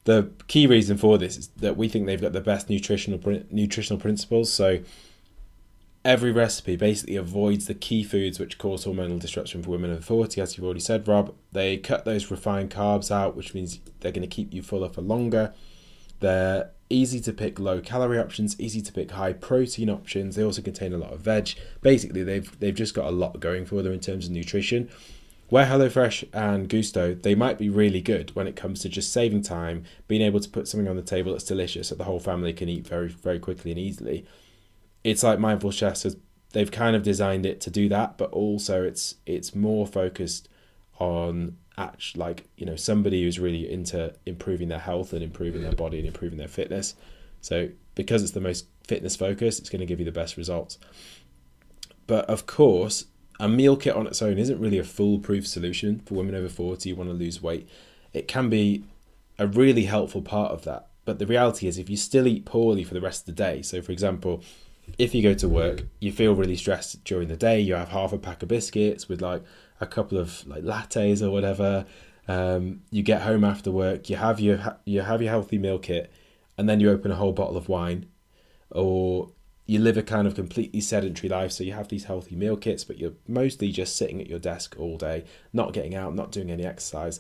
The 0.04 0.32
key 0.48 0.68
reason 0.68 0.98
for 0.98 1.18
this 1.18 1.38
is 1.38 1.48
that 1.58 1.76
we 1.76 1.90
think 1.90 2.06
they've 2.06 2.22
got 2.22 2.34
the 2.34 2.42
best 2.42 2.70
nutritional 2.70 3.20
nutritional 3.50 4.00
principles. 4.00 4.54
So 4.54 4.80
every 6.06 6.32
recipe 6.32 6.76
basically 6.76 7.16
avoids 7.16 7.68
the 7.68 7.74
key 7.74 8.04
foods 8.04 8.40
which 8.40 8.58
cause 8.58 8.86
hormonal 8.86 9.20
disruption 9.20 9.62
for 9.62 9.72
women 9.72 9.92
over 9.92 10.02
40 10.02 10.40
as 10.42 10.58
you've 10.58 10.66
already 10.66 10.80
said 10.80 11.08
rob 11.08 11.34
they 11.52 11.78
cut 11.78 12.06
those 12.06 12.32
refined 12.32 12.72
carbs 12.72 13.12
out 13.12 13.36
which 13.36 13.54
means 13.54 13.80
they're 14.00 14.12
going 14.12 14.28
to 14.28 14.36
keep 14.36 14.54
you 14.54 14.62
fuller 14.62 14.90
for 14.90 15.02
longer 15.02 15.54
they're 16.20 16.72
easy 16.90 17.20
to 17.22 17.34
pick 17.34 17.60
low 17.60 17.82
calorie 17.82 18.20
options, 18.20 18.60
easy 18.60 18.82
to 18.82 18.92
pick 18.92 19.12
high 19.12 19.34
protein 19.34 19.90
options. 19.90 20.36
They 20.36 20.44
also 20.44 20.62
contain 20.62 20.94
a 20.94 20.98
lot 20.98 21.14
of 21.14 21.22
veg. 21.22 21.52
Basically, 21.82 22.24
they've 22.24 22.60
they've 22.60 22.76
just 22.76 22.94
got 22.94 23.08
a 23.08 23.12
lot 23.12 23.40
going 23.40 23.66
for 23.66 23.82
them 23.82 23.94
in 23.94 24.00
terms 24.00 24.26
of 24.26 24.32
nutrition. 24.32 24.90
Where 25.48 25.66
HelloFresh 25.66 26.30
and 26.32 26.70
Gousto, 26.70 27.20
they 27.20 27.34
might 27.34 27.58
be 27.58 27.70
really 27.70 28.02
good 28.02 28.36
when 28.36 28.46
it 28.46 28.56
comes 28.56 28.82
to 28.82 28.90
just 28.90 29.12
saving 29.12 29.42
time, 29.42 29.84
being 30.08 30.22
able 30.22 30.40
to 30.40 30.50
put 30.50 30.68
something 30.68 30.88
on 30.88 30.96
the 30.96 31.02
table 31.02 31.32
that's 31.32 31.44
delicious 31.44 31.90
that 31.90 31.98
the 31.98 32.04
whole 32.04 32.20
family 32.20 32.54
can 32.54 32.70
eat 32.70 32.86
very, 32.86 33.08
very 33.08 33.40
quickly 33.40 33.72
and 33.72 33.80
easily. 33.80 34.28
It's 35.10 35.24
like 35.24 35.40
Mindful 35.40 35.72
Chefs 35.72 36.04
has 36.04 36.18
they've 36.52 36.72
kind 36.72 36.96
of 36.96 37.04
designed 37.04 37.46
it 37.46 37.62
to 37.62 37.70
do 37.70 37.90
that, 37.90 38.18
but 38.18 38.32
also 38.32 38.84
it's 38.84 39.16
it's 39.26 39.56
more 39.56 39.86
focused 39.86 40.50
on 41.00 41.58
actually 41.78 42.20
like 42.20 42.50
you 42.58 42.66
know 42.66 42.76
somebody 42.76 43.24
who's 43.24 43.40
really 43.40 43.72
into 43.72 44.14
improving 44.26 44.68
their 44.68 44.80
health 44.80 45.14
and 45.14 45.24
improving 45.24 45.62
their 45.62 45.72
body 45.72 45.98
and 45.98 46.08
improving 46.08 46.38
their 46.38 46.48
fitness. 46.48 46.96
So 47.42 47.70
because 47.96 48.22
it's 48.24 48.34
the 48.34 48.42
most 48.42 48.66
fitness 48.86 49.16
focused 49.16 49.60
it's 49.60 49.70
going 49.70 49.80
to 49.80 49.86
give 49.86 50.00
you 50.00 50.06
the 50.06 50.12
best 50.12 50.38
results. 50.38 50.78
But 52.08 52.26
of 52.26 52.46
course 52.46 53.06
a 53.40 53.48
meal 53.48 53.78
kit 53.78 53.96
on 53.96 54.08
its 54.08 54.22
own 54.22 54.38
isn't 54.38 54.60
really 54.60 54.80
a 54.80 54.84
foolproof 54.84 55.48
solution 55.48 56.02
for 56.06 56.16
women 56.16 56.36
over 56.36 56.50
40 56.50 56.90
who 56.90 56.96
want 56.98 57.10
to 57.10 57.14
lose 57.14 57.42
weight. 57.42 57.70
It 58.12 58.28
can 58.28 58.50
be 58.50 58.84
a 59.38 59.48
really 59.48 59.86
helpful 59.86 60.22
part 60.22 60.52
of 60.52 60.64
that. 60.66 60.88
But 61.06 61.20
the 61.20 61.26
reality 61.26 61.66
is 61.68 61.78
if 61.78 61.90
you 61.90 61.96
still 61.96 62.28
eat 62.28 62.44
poorly 62.44 62.84
for 62.84 62.94
the 62.94 63.02
rest 63.02 63.22
of 63.22 63.26
the 63.28 63.44
day 63.44 63.62
so 63.62 63.82
for 63.82 63.94
example 63.94 64.44
if 64.98 65.14
you 65.14 65.22
go 65.22 65.34
to 65.34 65.48
work 65.48 65.84
you 66.00 66.12
feel 66.12 66.34
really 66.34 66.56
stressed 66.56 67.04
during 67.04 67.28
the 67.28 67.38
day 67.38 67.60
you 67.60 67.74
have 67.76 67.90
half 67.90 68.14
a 68.14 68.18
pack 68.18 68.42
of 68.42 68.50
biscuits 68.50 69.08
with 69.08 69.22
like 69.22 69.44
a 69.82 69.88
couple 69.88 70.18
of 70.18 70.46
like 70.48 70.64
lattes 70.64 71.22
or 71.22 71.32
whatever. 71.32 71.86
Um, 72.28 72.82
you 72.92 73.02
get 73.02 73.22
home 73.22 73.44
after 73.44 73.72
work, 73.72 74.10
you 74.10 74.18
have 74.18 74.40
your 74.40 74.78
you 74.86 75.02
have 75.02 75.22
your 75.22 75.32
healthy 75.32 75.58
meal 75.58 75.80
kit, 75.80 76.12
and 76.58 76.70
then 76.70 76.80
you 76.80 76.90
open 76.90 77.12
a 77.12 77.16
whole 77.16 77.34
bottle 77.34 77.58
of 77.58 77.70
wine, 77.70 78.08
or 78.70 79.32
you 79.66 79.80
live 79.80 79.98
a 79.98 80.04
kind 80.04 80.28
of 80.28 80.36
completely 80.36 80.82
sedentary 80.82 81.30
life. 81.30 81.52
So 81.52 81.64
you 81.64 81.74
have 81.74 81.88
these 81.88 82.06
healthy 82.06 82.36
meal 82.36 82.58
kits, 82.58 82.84
but 82.84 83.00
you're 83.00 83.14
mostly 83.28 83.72
just 83.72 83.96
sitting 83.96 84.22
at 84.22 84.28
your 84.28 84.40
desk 84.40 84.76
all 84.78 84.98
day, 84.98 85.26
not 85.54 85.74
getting 85.74 85.96
out, 85.96 86.16
not 86.16 86.32
doing 86.32 86.52
any 86.52 86.66
exercise. 86.66 87.20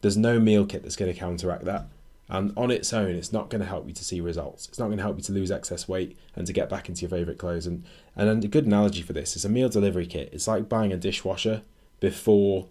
There's 0.00 0.16
no 0.16 0.38
meal 0.38 0.66
kit 0.66 0.82
that's 0.82 0.96
going 0.96 1.12
to 1.12 1.18
counteract 1.18 1.64
that. 1.64 1.86
And 2.28 2.52
on 2.56 2.70
its 2.70 2.92
own, 2.92 3.14
it's 3.14 3.32
not 3.32 3.50
going 3.50 3.60
to 3.60 3.66
help 3.66 3.86
you 3.86 3.94
to 3.94 4.04
see 4.04 4.20
results. 4.20 4.68
It's 4.68 4.78
not 4.78 4.86
going 4.86 4.98
to 4.98 5.02
help 5.02 5.16
you 5.16 5.22
to 5.22 5.32
lose 5.32 5.50
excess 5.50 5.86
weight 5.86 6.18
and 6.34 6.46
to 6.46 6.52
get 6.52 6.68
back 6.68 6.88
into 6.88 7.02
your 7.02 7.10
favorite 7.10 7.38
clothes. 7.38 7.66
And 7.66 7.84
and 8.16 8.44
a 8.44 8.48
good 8.48 8.66
analogy 8.66 9.02
for 9.02 9.12
this 9.12 9.36
is 9.36 9.44
a 9.44 9.48
meal 9.48 9.68
delivery 9.68 10.06
kit. 10.06 10.30
It's 10.32 10.48
like 10.48 10.68
buying 10.68 10.92
a 10.92 10.96
dishwasher 10.96 11.62
before 12.00 12.66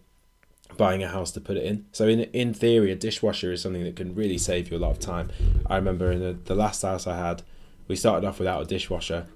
buying 0.78 1.04
a 1.04 1.08
house 1.08 1.32
to 1.32 1.42
put 1.42 1.58
it 1.58 1.64
in. 1.64 1.86
So 1.94 2.08
in 2.08 2.22
in 2.22 2.54
theory, 2.54 2.92
a 2.92 2.96
dishwasher 2.96 3.52
is 3.54 3.62
something 3.62 3.84
that 3.84 3.96
can 3.96 4.14
really 4.14 4.38
save 4.38 4.70
you 4.70 4.78
a 4.78 4.80
lot 4.80 4.92
of 4.92 5.00
time. 5.00 5.32
I 5.68 5.78
remember 5.78 6.12
in 6.12 6.20
the, 6.20 6.34
the 6.34 6.56
last 6.56 6.82
house 6.82 7.08
I 7.08 7.18
had, 7.18 7.44
we 7.88 7.96
started 7.96 8.28
off 8.28 8.40
without 8.40 8.62
a 8.62 8.66
dishwasher, 8.66 9.28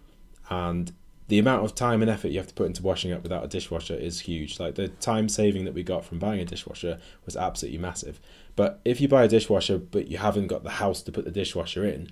and 0.49 0.91
the 1.29 1.39
amount 1.39 1.63
of 1.63 1.75
time 1.75 2.01
and 2.01 2.09
effort 2.09 2.29
you 2.29 2.39
have 2.39 2.47
to 2.47 2.53
put 2.55 2.65
into 2.65 2.81
washing 2.81 3.13
up 3.13 3.21
without 3.21 3.45
a 3.45 3.47
dishwasher 3.47 3.93
is 3.93 4.21
huge. 4.21 4.59
Like 4.59 4.75
the 4.75 4.87
time 4.87 5.29
saving 5.29 5.63
that 5.65 5.75
we 5.75 5.83
got 5.83 6.03
from 6.03 6.17
buying 6.17 6.39
a 6.39 6.45
dishwasher 6.45 6.99
was 7.23 7.37
absolutely 7.37 7.77
massive. 7.77 8.19
But 8.55 8.81
if 8.83 8.99
you 8.99 9.07
buy 9.07 9.23
a 9.23 9.27
dishwasher 9.27 9.77
but 9.77 10.07
you 10.07 10.17
haven't 10.17 10.47
got 10.47 10.63
the 10.63 10.71
house 10.71 11.03
to 11.03 11.11
put 11.11 11.25
the 11.25 11.31
dishwasher 11.31 11.85
in, 11.85 12.09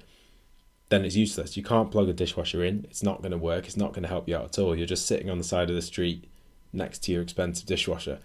then 0.89 1.03
it's 1.03 1.15
useless. 1.15 1.57
You 1.57 1.63
can't 1.63 1.91
plug 1.91 2.07
a 2.09 2.13
dishwasher 2.13 2.63
in. 2.63 2.85
It's 2.89 3.01
not 3.01 3.21
going 3.21 3.31
to 3.31 3.39
work. 3.39 3.65
It's 3.65 3.75
not 3.75 3.91
going 3.91 4.03
to 4.03 4.09
help 4.09 4.29
you 4.29 4.37
out 4.37 4.45
at 4.45 4.59
all. 4.59 4.75
You're 4.75 4.85
just 4.85 5.07
sitting 5.07 5.31
on 5.31 5.39
the 5.39 5.43
side 5.43 5.69
of 5.69 5.75
the 5.75 5.81
street 5.81 6.29
next 6.71 6.99
to 7.03 7.11
your 7.11 7.23
expensive 7.23 7.65
dishwasher, 7.65 8.19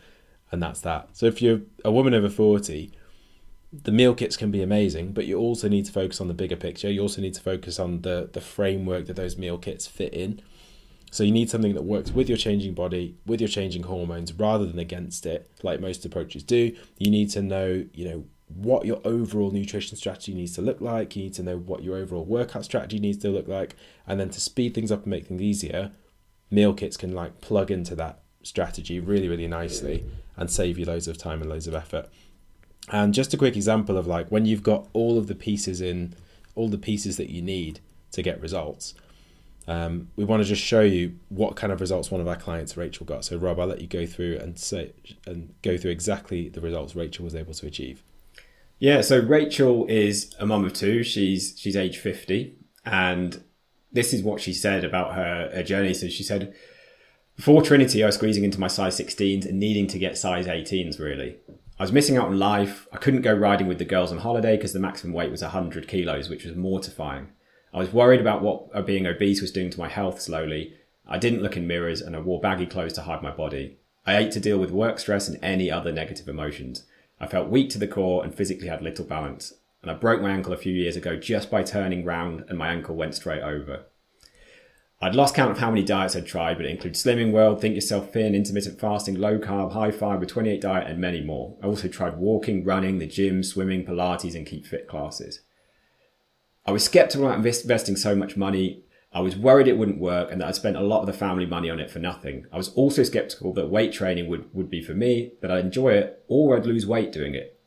and 0.52 0.62
that's 0.62 0.82
that. 0.82 1.08
So 1.14 1.24
if 1.24 1.40
you're 1.40 1.62
a 1.86 1.90
woman 1.90 2.12
over 2.12 2.28
40, 2.28 2.92
the 3.72 3.92
meal 3.92 4.14
kits 4.14 4.36
can 4.36 4.50
be 4.50 4.62
amazing, 4.62 5.12
but 5.12 5.24
you 5.24 5.38
also 5.38 5.68
need 5.68 5.86
to 5.86 5.92
focus 5.92 6.20
on 6.20 6.28
the 6.28 6.34
bigger 6.34 6.56
picture. 6.56 6.90
You 6.90 7.00
also 7.00 7.22
need 7.22 7.34
to 7.34 7.40
focus 7.40 7.80
on 7.80 8.02
the, 8.02 8.28
the 8.30 8.42
framework 8.42 9.06
that 9.06 9.16
those 9.16 9.38
meal 9.38 9.56
kits 9.56 9.86
fit 9.86 10.12
in. 10.12 10.42
So 11.12 11.24
you 11.24 11.30
need 11.30 11.50
something 11.50 11.74
that 11.74 11.82
works 11.82 12.10
with 12.10 12.30
your 12.30 12.38
changing 12.38 12.72
body, 12.72 13.16
with 13.26 13.38
your 13.38 13.48
changing 13.48 13.82
hormones, 13.82 14.32
rather 14.32 14.64
than 14.64 14.78
against 14.78 15.26
it, 15.26 15.50
like 15.62 15.78
most 15.78 16.06
approaches 16.06 16.42
do. 16.42 16.74
You 16.96 17.10
need 17.10 17.28
to 17.30 17.42
know, 17.42 17.84
you 17.92 18.08
know, 18.08 18.24
what 18.48 18.86
your 18.86 18.98
overall 19.04 19.50
nutrition 19.50 19.98
strategy 19.98 20.32
needs 20.32 20.54
to 20.54 20.62
look 20.62 20.80
like. 20.80 21.14
You 21.14 21.24
need 21.24 21.34
to 21.34 21.42
know 21.42 21.58
what 21.58 21.82
your 21.82 21.98
overall 21.98 22.24
workout 22.24 22.64
strategy 22.64 22.98
needs 22.98 23.18
to 23.18 23.28
look 23.28 23.46
like, 23.46 23.76
and 24.06 24.18
then 24.18 24.30
to 24.30 24.40
speed 24.40 24.72
things 24.72 24.90
up 24.90 25.02
and 25.02 25.08
make 25.08 25.26
things 25.26 25.42
easier, 25.42 25.92
meal 26.50 26.72
kits 26.72 26.96
can 26.96 27.12
like 27.12 27.42
plug 27.42 27.70
into 27.70 27.94
that 27.96 28.22
strategy 28.42 28.98
really, 28.98 29.28
really 29.28 29.46
nicely 29.46 30.06
and 30.38 30.50
save 30.50 30.78
you 30.78 30.86
loads 30.86 31.08
of 31.08 31.18
time 31.18 31.42
and 31.42 31.50
loads 31.50 31.66
of 31.66 31.74
effort. 31.74 32.08
And 32.88 33.12
just 33.12 33.34
a 33.34 33.36
quick 33.36 33.54
example 33.54 33.98
of 33.98 34.06
like 34.06 34.28
when 34.30 34.46
you've 34.46 34.62
got 34.62 34.88
all 34.94 35.18
of 35.18 35.26
the 35.26 35.34
pieces 35.34 35.82
in, 35.82 36.14
all 36.54 36.70
the 36.70 36.78
pieces 36.78 37.18
that 37.18 37.28
you 37.28 37.42
need 37.42 37.80
to 38.12 38.22
get 38.22 38.40
results. 38.40 38.94
Um, 39.68 40.08
we 40.16 40.24
want 40.24 40.42
to 40.42 40.48
just 40.48 40.62
show 40.62 40.80
you 40.80 41.18
what 41.28 41.54
kind 41.54 41.72
of 41.72 41.80
results 41.80 42.10
one 42.10 42.20
of 42.20 42.26
our 42.26 42.36
clients, 42.36 42.76
Rachel, 42.76 43.06
got. 43.06 43.24
So, 43.24 43.36
Rob, 43.36 43.60
I'll 43.60 43.66
let 43.66 43.80
you 43.80 43.86
go 43.86 44.06
through 44.06 44.38
and 44.38 44.58
say 44.58 44.92
and 45.26 45.54
go 45.62 45.76
through 45.76 45.92
exactly 45.92 46.48
the 46.48 46.60
results 46.60 46.96
Rachel 46.96 47.24
was 47.24 47.34
able 47.34 47.54
to 47.54 47.66
achieve. 47.66 48.02
Yeah, 48.78 49.00
so 49.00 49.20
Rachel 49.20 49.86
is 49.86 50.34
a 50.40 50.46
mum 50.46 50.64
of 50.64 50.72
two. 50.72 51.04
She's 51.04 51.54
she's 51.56 51.76
age 51.76 51.98
fifty, 51.98 52.56
and 52.84 53.42
this 53.92 54.12
is 54.12 54.22
what 54.22 54.40
she 54.40 54.52
said 54.52 54.84
about 54.84 55.14
her, 55.14 55.50
her 55.54 55.62
journey. 55.62 55.94
So 55.94 56.08
she 56.08 56.22
said, 56.22 56.54
before 57.36 57.62
Trinity, 57.62 58.02
I 58.02 58.06
was 58.06 58.16
squeezing 58.16 58.44
into 58.44 58.60
my 58.60 58.66
size 58.66 58.98
16s 58.98 59.46
and 59.46 59.58
needing 59.58 59.86
to 59.88 59.98
get 59.98 60.18
size 60.18 60.46
18s, 60.46 60.98
really. 60.98 61.36
I 61.78 61.82
was 61.82 61.92
missing 61.92 62.16
out 62.16 62.28
on 62.28 62.38
life. 62.38 62.86
I 62.92 62.98
couldn't 62.98 63.22
go 63.22 63.34
riding 63.34 63.66
with 63.66 63.78
the 63.78 63.84
girls 63.84 64.12
on 64.12 64.18
holiday 64.18 64.56
because 64.56 64.72
the 64.72 64.78
maximum 64.78 65.12
weight 65.12 65.30
was 65.30 65.42
100 65.42 65.88
kilos, 65.88 66.28
which 66.28 66.44
was 66.44 66.56
mortifying. 66.56 67.28
I 67.72 67.78
was 67.78 67.92
worried 67.92 68.20
about 68.20 68.42
what 68.42 68.86
being 68.86 69.06
obese 69.06 69.40
was 69.40 69.50
doing 69.50 69.70
to 69.70 69.80
my 69.80 69.88
health 69.88 70.20
slowly. 70.20 70.74
I 71.08 71.18
didn't 71.18 71.42
look 71.42 71.56
in 71.56 71.66
mirrors 71.66 72.00
and 72.00 72.14
I 72.14 72.20
wore 72.20 72.40
baggy 72.40 72.66
clothes 72.66 72.92
to 72.94 73.02
hide 73.02 73.22
my 73.22 73.30
body. 73.30 73.78
I 74.04 74.16
ate 74.16 74.32
to 74.32 74.40
deal 74.40 74.58
with 74.58 74.70
work 74.70 74.98
stress 74.98 75.28
and 75.28 75.38
any 75.42 75.70
other 75.70 75.92
negative 75.92 76.28
emotions. 76.28 76.84
I 77.18 77.26
felt 77.26 77.48
weak 77.48 77.70
to 77.70 77.78
the 77.78 77.88
core 77.88 78.24
and 78.24 78.34
physically 78.34 78.68
had 78.68 78.82
little 78.82 79.04
balance. 79.04 79.54
And 79.80 79.90
I 79.90 79.94
broke 79.94 80.20
my 80.20 80.30
ankle 80.30 80.52
a 80.52 80.58
few 80.58 80.72
years 80.72 80.96
ago 80.96 81.16
just 81.16 81.50
by 81.50 81.62
turning 81.62 82.04
round 82.04 82.44
and 82.48 82.58
my 82.58 82.68
ankle 82.68 82.94
went 82.94 83.14
straight 83.14 83.42
over. 83.42 83.86
I'd 85.00 85.16
lost 85.16 85.34
count 85.34 85.50
of 85.50 85.58
how 85.58 85.70
many 85.70 85.82
diets 85.82 86.14
I'd 86.14 86.26
tried, 86.26 86.58
but 86.58 86.66
it 86.66 86.70
includes 86.70 87.02
Slimming 87.02 87.32
World, 87.32 87.60
Think 87.60 87.74
Yourself 87.74 88.12
Thin, 88.12 88.36
intermittent 88.36 88.78
fasting, 88.78 89.16
low 89.16 89.38
carb, 89.38 89.72
high 89.72 89.90
fiber, 89.90 90.26
28 90.26 90.60
diet, 90.60 90.88
and 90.88 91.00
many 91.00 91.20
more. 91.20 91.56
I 91.60 91.66
also 91.66 91.88
tried 91.88 92.18
walking, 92.18 92.64
running, 92.64 92.98
the 92.98 93.06
gym, 93.08 93.42
swimming, 93.42 93.84
Pilates, 93.84 94.36
and 94.36 94.46
keep 94.46 94.64
fit 94.64 94.86
classes. 94.86 95.40
I 96.64 96.72
was 96.72 96.84
skeptical 96.84 97.26
about 97.26 97.44
investing 97.44 97.96
so 97.96 98.14
much 98.14 98.36
money. 98.36 98.84
I 99.12 99.20
was 99.20 99.36
worried 99.36 99.68
it 99.68 99.76
wouldn't 99.76 100.00
work 100.00 100.30
and 100.30 100.40
that 100.40 100.48
I'd 100.48 100.54
spent 100.54 100.76
a 100.76 100.80
lot 100.80 101.00
of 101.00 101.06
the 101.06 101.12
family 101.12 101.44
money 101.44 101.68
on 101.68 101.80
it 101.80 101.90
for 101.90 101.98
nothing. 101.98 102.46
I 102.52 102.56
was 102.56 102.70
also 102.70 103.02
skeptical 103.02 103.52
that 103.54 103.68
weight 103.68 103.92
training 103.92 104.28
would, 104.28 104.52
would 104.54 104.70
be 104.70 104.82
for 104.82 104.94
me, 104.94 105.32
that 105.42 105.50
I'd 105.50 105.66
enjoy 105.66 105.90
it, 105.90 106.24
or 106.28 106.56
I'd 106.56 106.66
lose 106.66 106.86
weight 106.86 107.12
doing 107.12 107.34
it. 107.34 107.58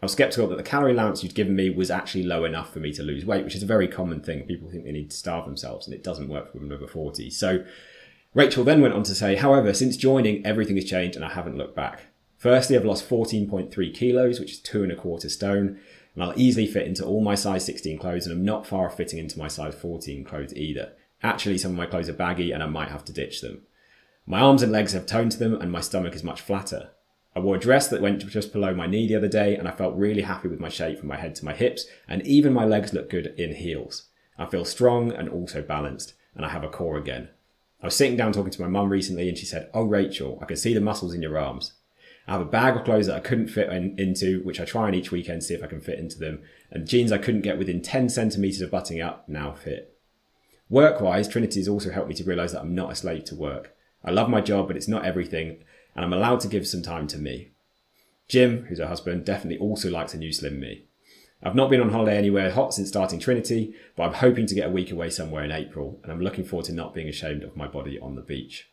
I 0.00 0.04
was 0.04 0.12
skeptical 0.12 0.46
that 0.48 0.56
the 0.56 0.62
calorie 0.62 0.92
allowance 0.92 1.22
you'd 1.22 1.34
given 1.34 1.56
me 1.56 1.70
was 1.70 1.90
actually 1.90 2.24
low 2.24 2.44
enough 2.44 2.72
for 2.72 2.78
me 2.78 2.92
to 2.92 3.02
lose 3.02 3.24
weight, 3.24 3.42
which 3.42 3.54
is 3.54 3.62
a 3.62 3.66
very 3.66 3.88
common 3.88 4.20
thing. 4.20 4.42
People 4.42 4.70
think 4.70 4.84
they 4.84 4.92
need 4.92 5.10
to 5.10 5.16
starve 5.16 5.46
themselves, 5.46 5.86
and 5.86 5.94
it 5.94 6.04
doesn't 6.04 6.28
work 6.28 6.52
for 6.52 6.58
women 6.58 6.76
over 6.76 6.86
40. 6.86 7.30
So 7.30 7.64
Rachel 8.34 8.64
then 8.64 8.82
went 8.82 8.92
on 8.92 9.04
to 9.04 9.14
say, 9.14 9.36
however, 9.36 9.72
since 9.72 9.96
joining, 9.96 10.44
everything 10.44 10.76
has 10.76 10.84
changed 10.84 11.16
and 11.16 11.24
I 11.24 11.30
haven't 11.30 11.56
looked 11.56 11.74
back. 11.74 12.02
Firstly, 12.36 12.76
I've 12.76 12.84
lost 12.84 13.08
14.3 13.08 13.94
kilos, 13.94 14.40
which 14.40 14.52
is 14.52 14.58
two 14.58 14.82
and 14.82 14.92
a 14.92 14.96
quarter 14.96 15.30
stone, 15.30 15.80
and 16.14 16.22
I'll 16.22 16.38
easily 16.38 16.66
fit 16.66 16.86
into 16.86 17.04
all 17.04 17.20
my 17.20 17.34
size 17.34 17.64
16 17.64 17.98
clothes, 17.98 18.26
and 18.26 18.32
I'm 18.32 18.44
not 18.44 18.66
far 18.66 18.86
off 18.86 18.96
fitting 18.96 19.18
into 19.18 19.38
my 19.38 19.48
size 19.48 19.74
14 19.74 20.24
clothes 20.24 20.54
either. 20.54 20.92
Actually, 21.22 21.58
some 21.58 21.72
of 21.72 21.76
my 21.76 21.86
clothes 21.86 22.08
are 22.08 22.14
baggy 22.14 22.52
and 22.52 22.62
I 22.62 22.66
might 22.66 22.88
have 22.88 23.04
to 23.06 23.12
ditch 23.12 23.40
them. 23.40 23.62
My 24.26 24.40
arms 24.40 24.62
and 24.62 24.72
legs 24.72 24.92
have 24.92 25.06
tone 25.06 25.28
to 25.30 25.38
them, 25.38 25.54
and 25.60 25.70
my 25.70 25.80
stomach 25.80 26.14
is 26.14 26.24
much 26.24 26.40
flatter. 26.40 26.90
I 27.36 27.40
wore 27.40 27.56
a 27.56 27.60
dress 27.60 27.88
that 27.88 28.00
went 28.00 28.24
just 28.28 28.52
below 28.52 28.74
my 28.74 28.86
knee 28.86 29.08
the 29.08 29.16
other 29.16 29.28
day 29.28 29.56
and 29.56 29.66
I 29.66 29.72
felt 29.72 29.96
really 29.96 30.22
happy 30.22 30.46
with 30.46 30.60
my 30.60 30.68
shape 30.68 31.00
from 31.00 31.08
my 31.08 31.16
head 31.16 31.34
to 31.36 31.44
my 31.44 31.52
hips 31.52 31.86
and 32.06 32.24
even 32.24 32.52
my 32.52 32.64
legs 32.64 32.92
look 32.92 33.10
good 33.10 33.34
in 33.36 33.56
heels. 33.56 34.08
I 34.38 34.46
feel 34.46 34.64
strong 34.64 35.12
and 35.12 35.28
also 35.28 35.60
balanced 35.60 36.14
and 36.36 36.46
I 36.46 36.50
have 36.50 36.62
a 36.62 36.68
core 36.68 36.96
again. 36.96 37.28
I 37.82 37.86
was 37.86 37.96
sitting 37.96 38.16
down 38.16 38.32
talking 38.32 38.52
to 38.52 38.62
my 38.62 38.68
mum 38.68 38.88
recently 38.88 39.28
and 39.28 39.36
she 39.36 39.46
said, 39.46 39.68
Oh 39.74 39.82
Rachel, 39.82 40.38
I 40.40 40.44
can 40.44 40.56
see 40.56 40.74
the 40.74 40.80
muscles 40.80 41.12
in 41.12 41.22
your 41.22 41.36
arms. 41.36 41.72
I 42.26 42.32
have 42.32 42.40
a 42.40 42.46
bag 42.46 42.76
of 42.76 42.84
clothes 42.84 43.06
that 43.06 43.16
I 43.16 43.20
couldn't 43.20 43.48
fit 43.48 43.68
in, 43.70 43.98
into, 43.98 44.42
which 44.44 44.60
I 44.60 44.64
try 44.64 44.84
on 44.86 44.94
each 44.94 45.12
weekend 45.12 45.42
to 45.42 45.46
see 45.46 45.54
if 45.54 45.62
I 45.62 45.66
can 45.66 45.80
fit 45.80 45.98
into 45.98 46.18
them, 46.18 46.42
and 46.70 46.88
jeans 46.88 47.12
I 47.12 47.18
couldn't 47.18 47.42
get 47.42 47.58
within 47.58 47.82
10 47.82 48.08
centimetres 48.08 48.62
of 48.62 48.70
butting 48.70 49.00
up 49.00 49.28
now 49.28 49.52
fit. 49.52 49.98
Work 50.70 51.00
wise, 51.00 51.28
Trinity 51.28 51.60
has 51.60 51.68
also 51.68 51.90
helped 51.90 52.08
me 52.08 52.14
to 52.14 52.24
realise 52.24 52.52
that 52.52 52.62
I'm 52.62 52.74
not 52.74 52.92
a 52.92 52.94
slave 52.94 53.24
to 53.24 53.34
work. 53.34 53.76
I 54.02 54.10
love 54.10 54.30
my 54.30 54.40
job, 54.40 54.68
but 54.68 54.76
it's 54.76 54.88
not 54.88 55.04
everything, 55.04 55.62
and 55.94 56.04
I'm 56.04 56.12
allowed 56.12 56.40
to 56.40 56.48
give 56.48 56.66
some 56.66 56.82
time 56.82 57.06
to 57.08 57.18
me. 57.18 57.50
Jim, 58.26 58.64
who's 58.64 58.78
her 58.78 58.86
husband, 58.86 59.26
definitely 59.26 59.58
also 59.58 59.90
likes 59.90 60.14
a 60.14 60.18
new 60.18 60.32
Slim 60.32 60.58
Me. 60.58 60.86
I've 61.42 61.54
not 61.54 61.68
been 61.68 61.82
on 61.82 61.90
holiday 61.90 62.16
anywhere 62.16 62.50
hot 62.50 62.72
since 62.72 62.88
starting 62.88 63.18
Trinity, 63.18 63.74
but 63.96 64.04
I'm 64.04 64.14
hoping 64.14 64.46
to 64.46 64.54
get 64.54 64.68
a 64.68 64.72
week 64.72 64.90
away 64.90 65.10
somewhere 65.10 65.44
in 65.44 65.52
April, 65.52 66.00
and 66.02 66.10
I'm 66.10 66.22
looking 66.22 66.44
forward 66.44 66.64
to 66.66 66.72
not 66.72 66.94
being 66.94 67.08
ashamed 67.08 67.42
of 67.42 67.56
my 67.56 67.66
body 67.66 67.98
on 68.00 68.14
the 68.14 68.22
beach. 68.22 68.70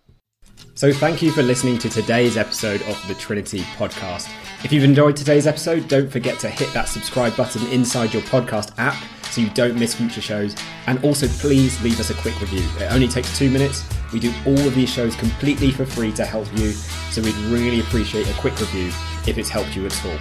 So, 0.75 0.93
thank 0.93 1.23
you 1.23 1.31
for 1.31 1.45
listening 1.45 1.79
to 1.79 1.89
today's 1.89 2.37
episode 2.37 2.83
of 2.83 3.01
the 3.07 3.15
Trinity 3.15 3.61
podcast. 3.77 4.29
If 4.65 4.73
you've 4.73 4.83
enjoyed 4.83 5.15
today's 5.15 5.47
episode, 5.47 5.87
don't 5.87 6.11
forget 6.11 6.41
to 6.41 6.49
hit 6.49 6.73
that 6.73 6.89
subscribe 6.89 7.37
button 7.37 7.65
inside 7.69 8.13
your 8.13 8.25
podcast 8.25 8.77
app 8.77 9.01
so 9.31 9.43
you 9.43 9.51
don't 9.51 9.79
miss 9.79 9.95
future 9.95 10.21
shows. 10.21 10.57
And 10.89 10.99
also, 11.05 11.29
please 11.29 11.81
leave 11.85 12.01
us 12.01 12.11
a 12.11 12.15
quick 12.15 12.41
review. 12.41 12.69
It 12.85 12.91
only 12.91 13.07
takes 13.07 13.39
two 13.39 13.49
minutes. 13.49 13.85
We 14.13 14.19
do 14.19 14.35
all 14.45 14.59
of 14.59 14.75
these 14.75 14.91
shows 14.91 15.15
completely 15.15 15.71
for 15.71 15.87
free 15.87 16.11
to 16.15 16.25
help 16.25 16.53
you, 16.59 16.73
so 16.73 17.23
we'd 17.23 17.37
really 17.47 17.79
appreciate 17.79 18.29
a 18.29 18.35
quick 18.41 18.59
review 18.59 18.89
if 19.29 19.39
it's 19.39 19.49
helped 19.49 19.77
you 19.77 19.87
at 19.87 20.05
all. 20.05 20.19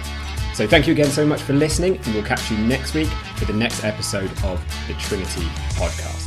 So, 0.54 0.68
thank 0.68 0.86
you 0.86 0.92
again 0.92 1.10
so 1.10 1.26
much 1.26 1.42
for 1.42 1.52
listening, 1.52 1.96
and 1.96 2.14
we'll 2.14 2.22
catch 2.24 2.50
you 2.50 2.56
next 2.58 2.94
week 2.94 3.08
for 3.36 3.44
the 3.44 3.52
next 3.52 3.82
episode 3.84 4.30
of 4.44 4.64
the 4.86 4.94
Trinity 4.94 5.42
podcast. 5.74 6.23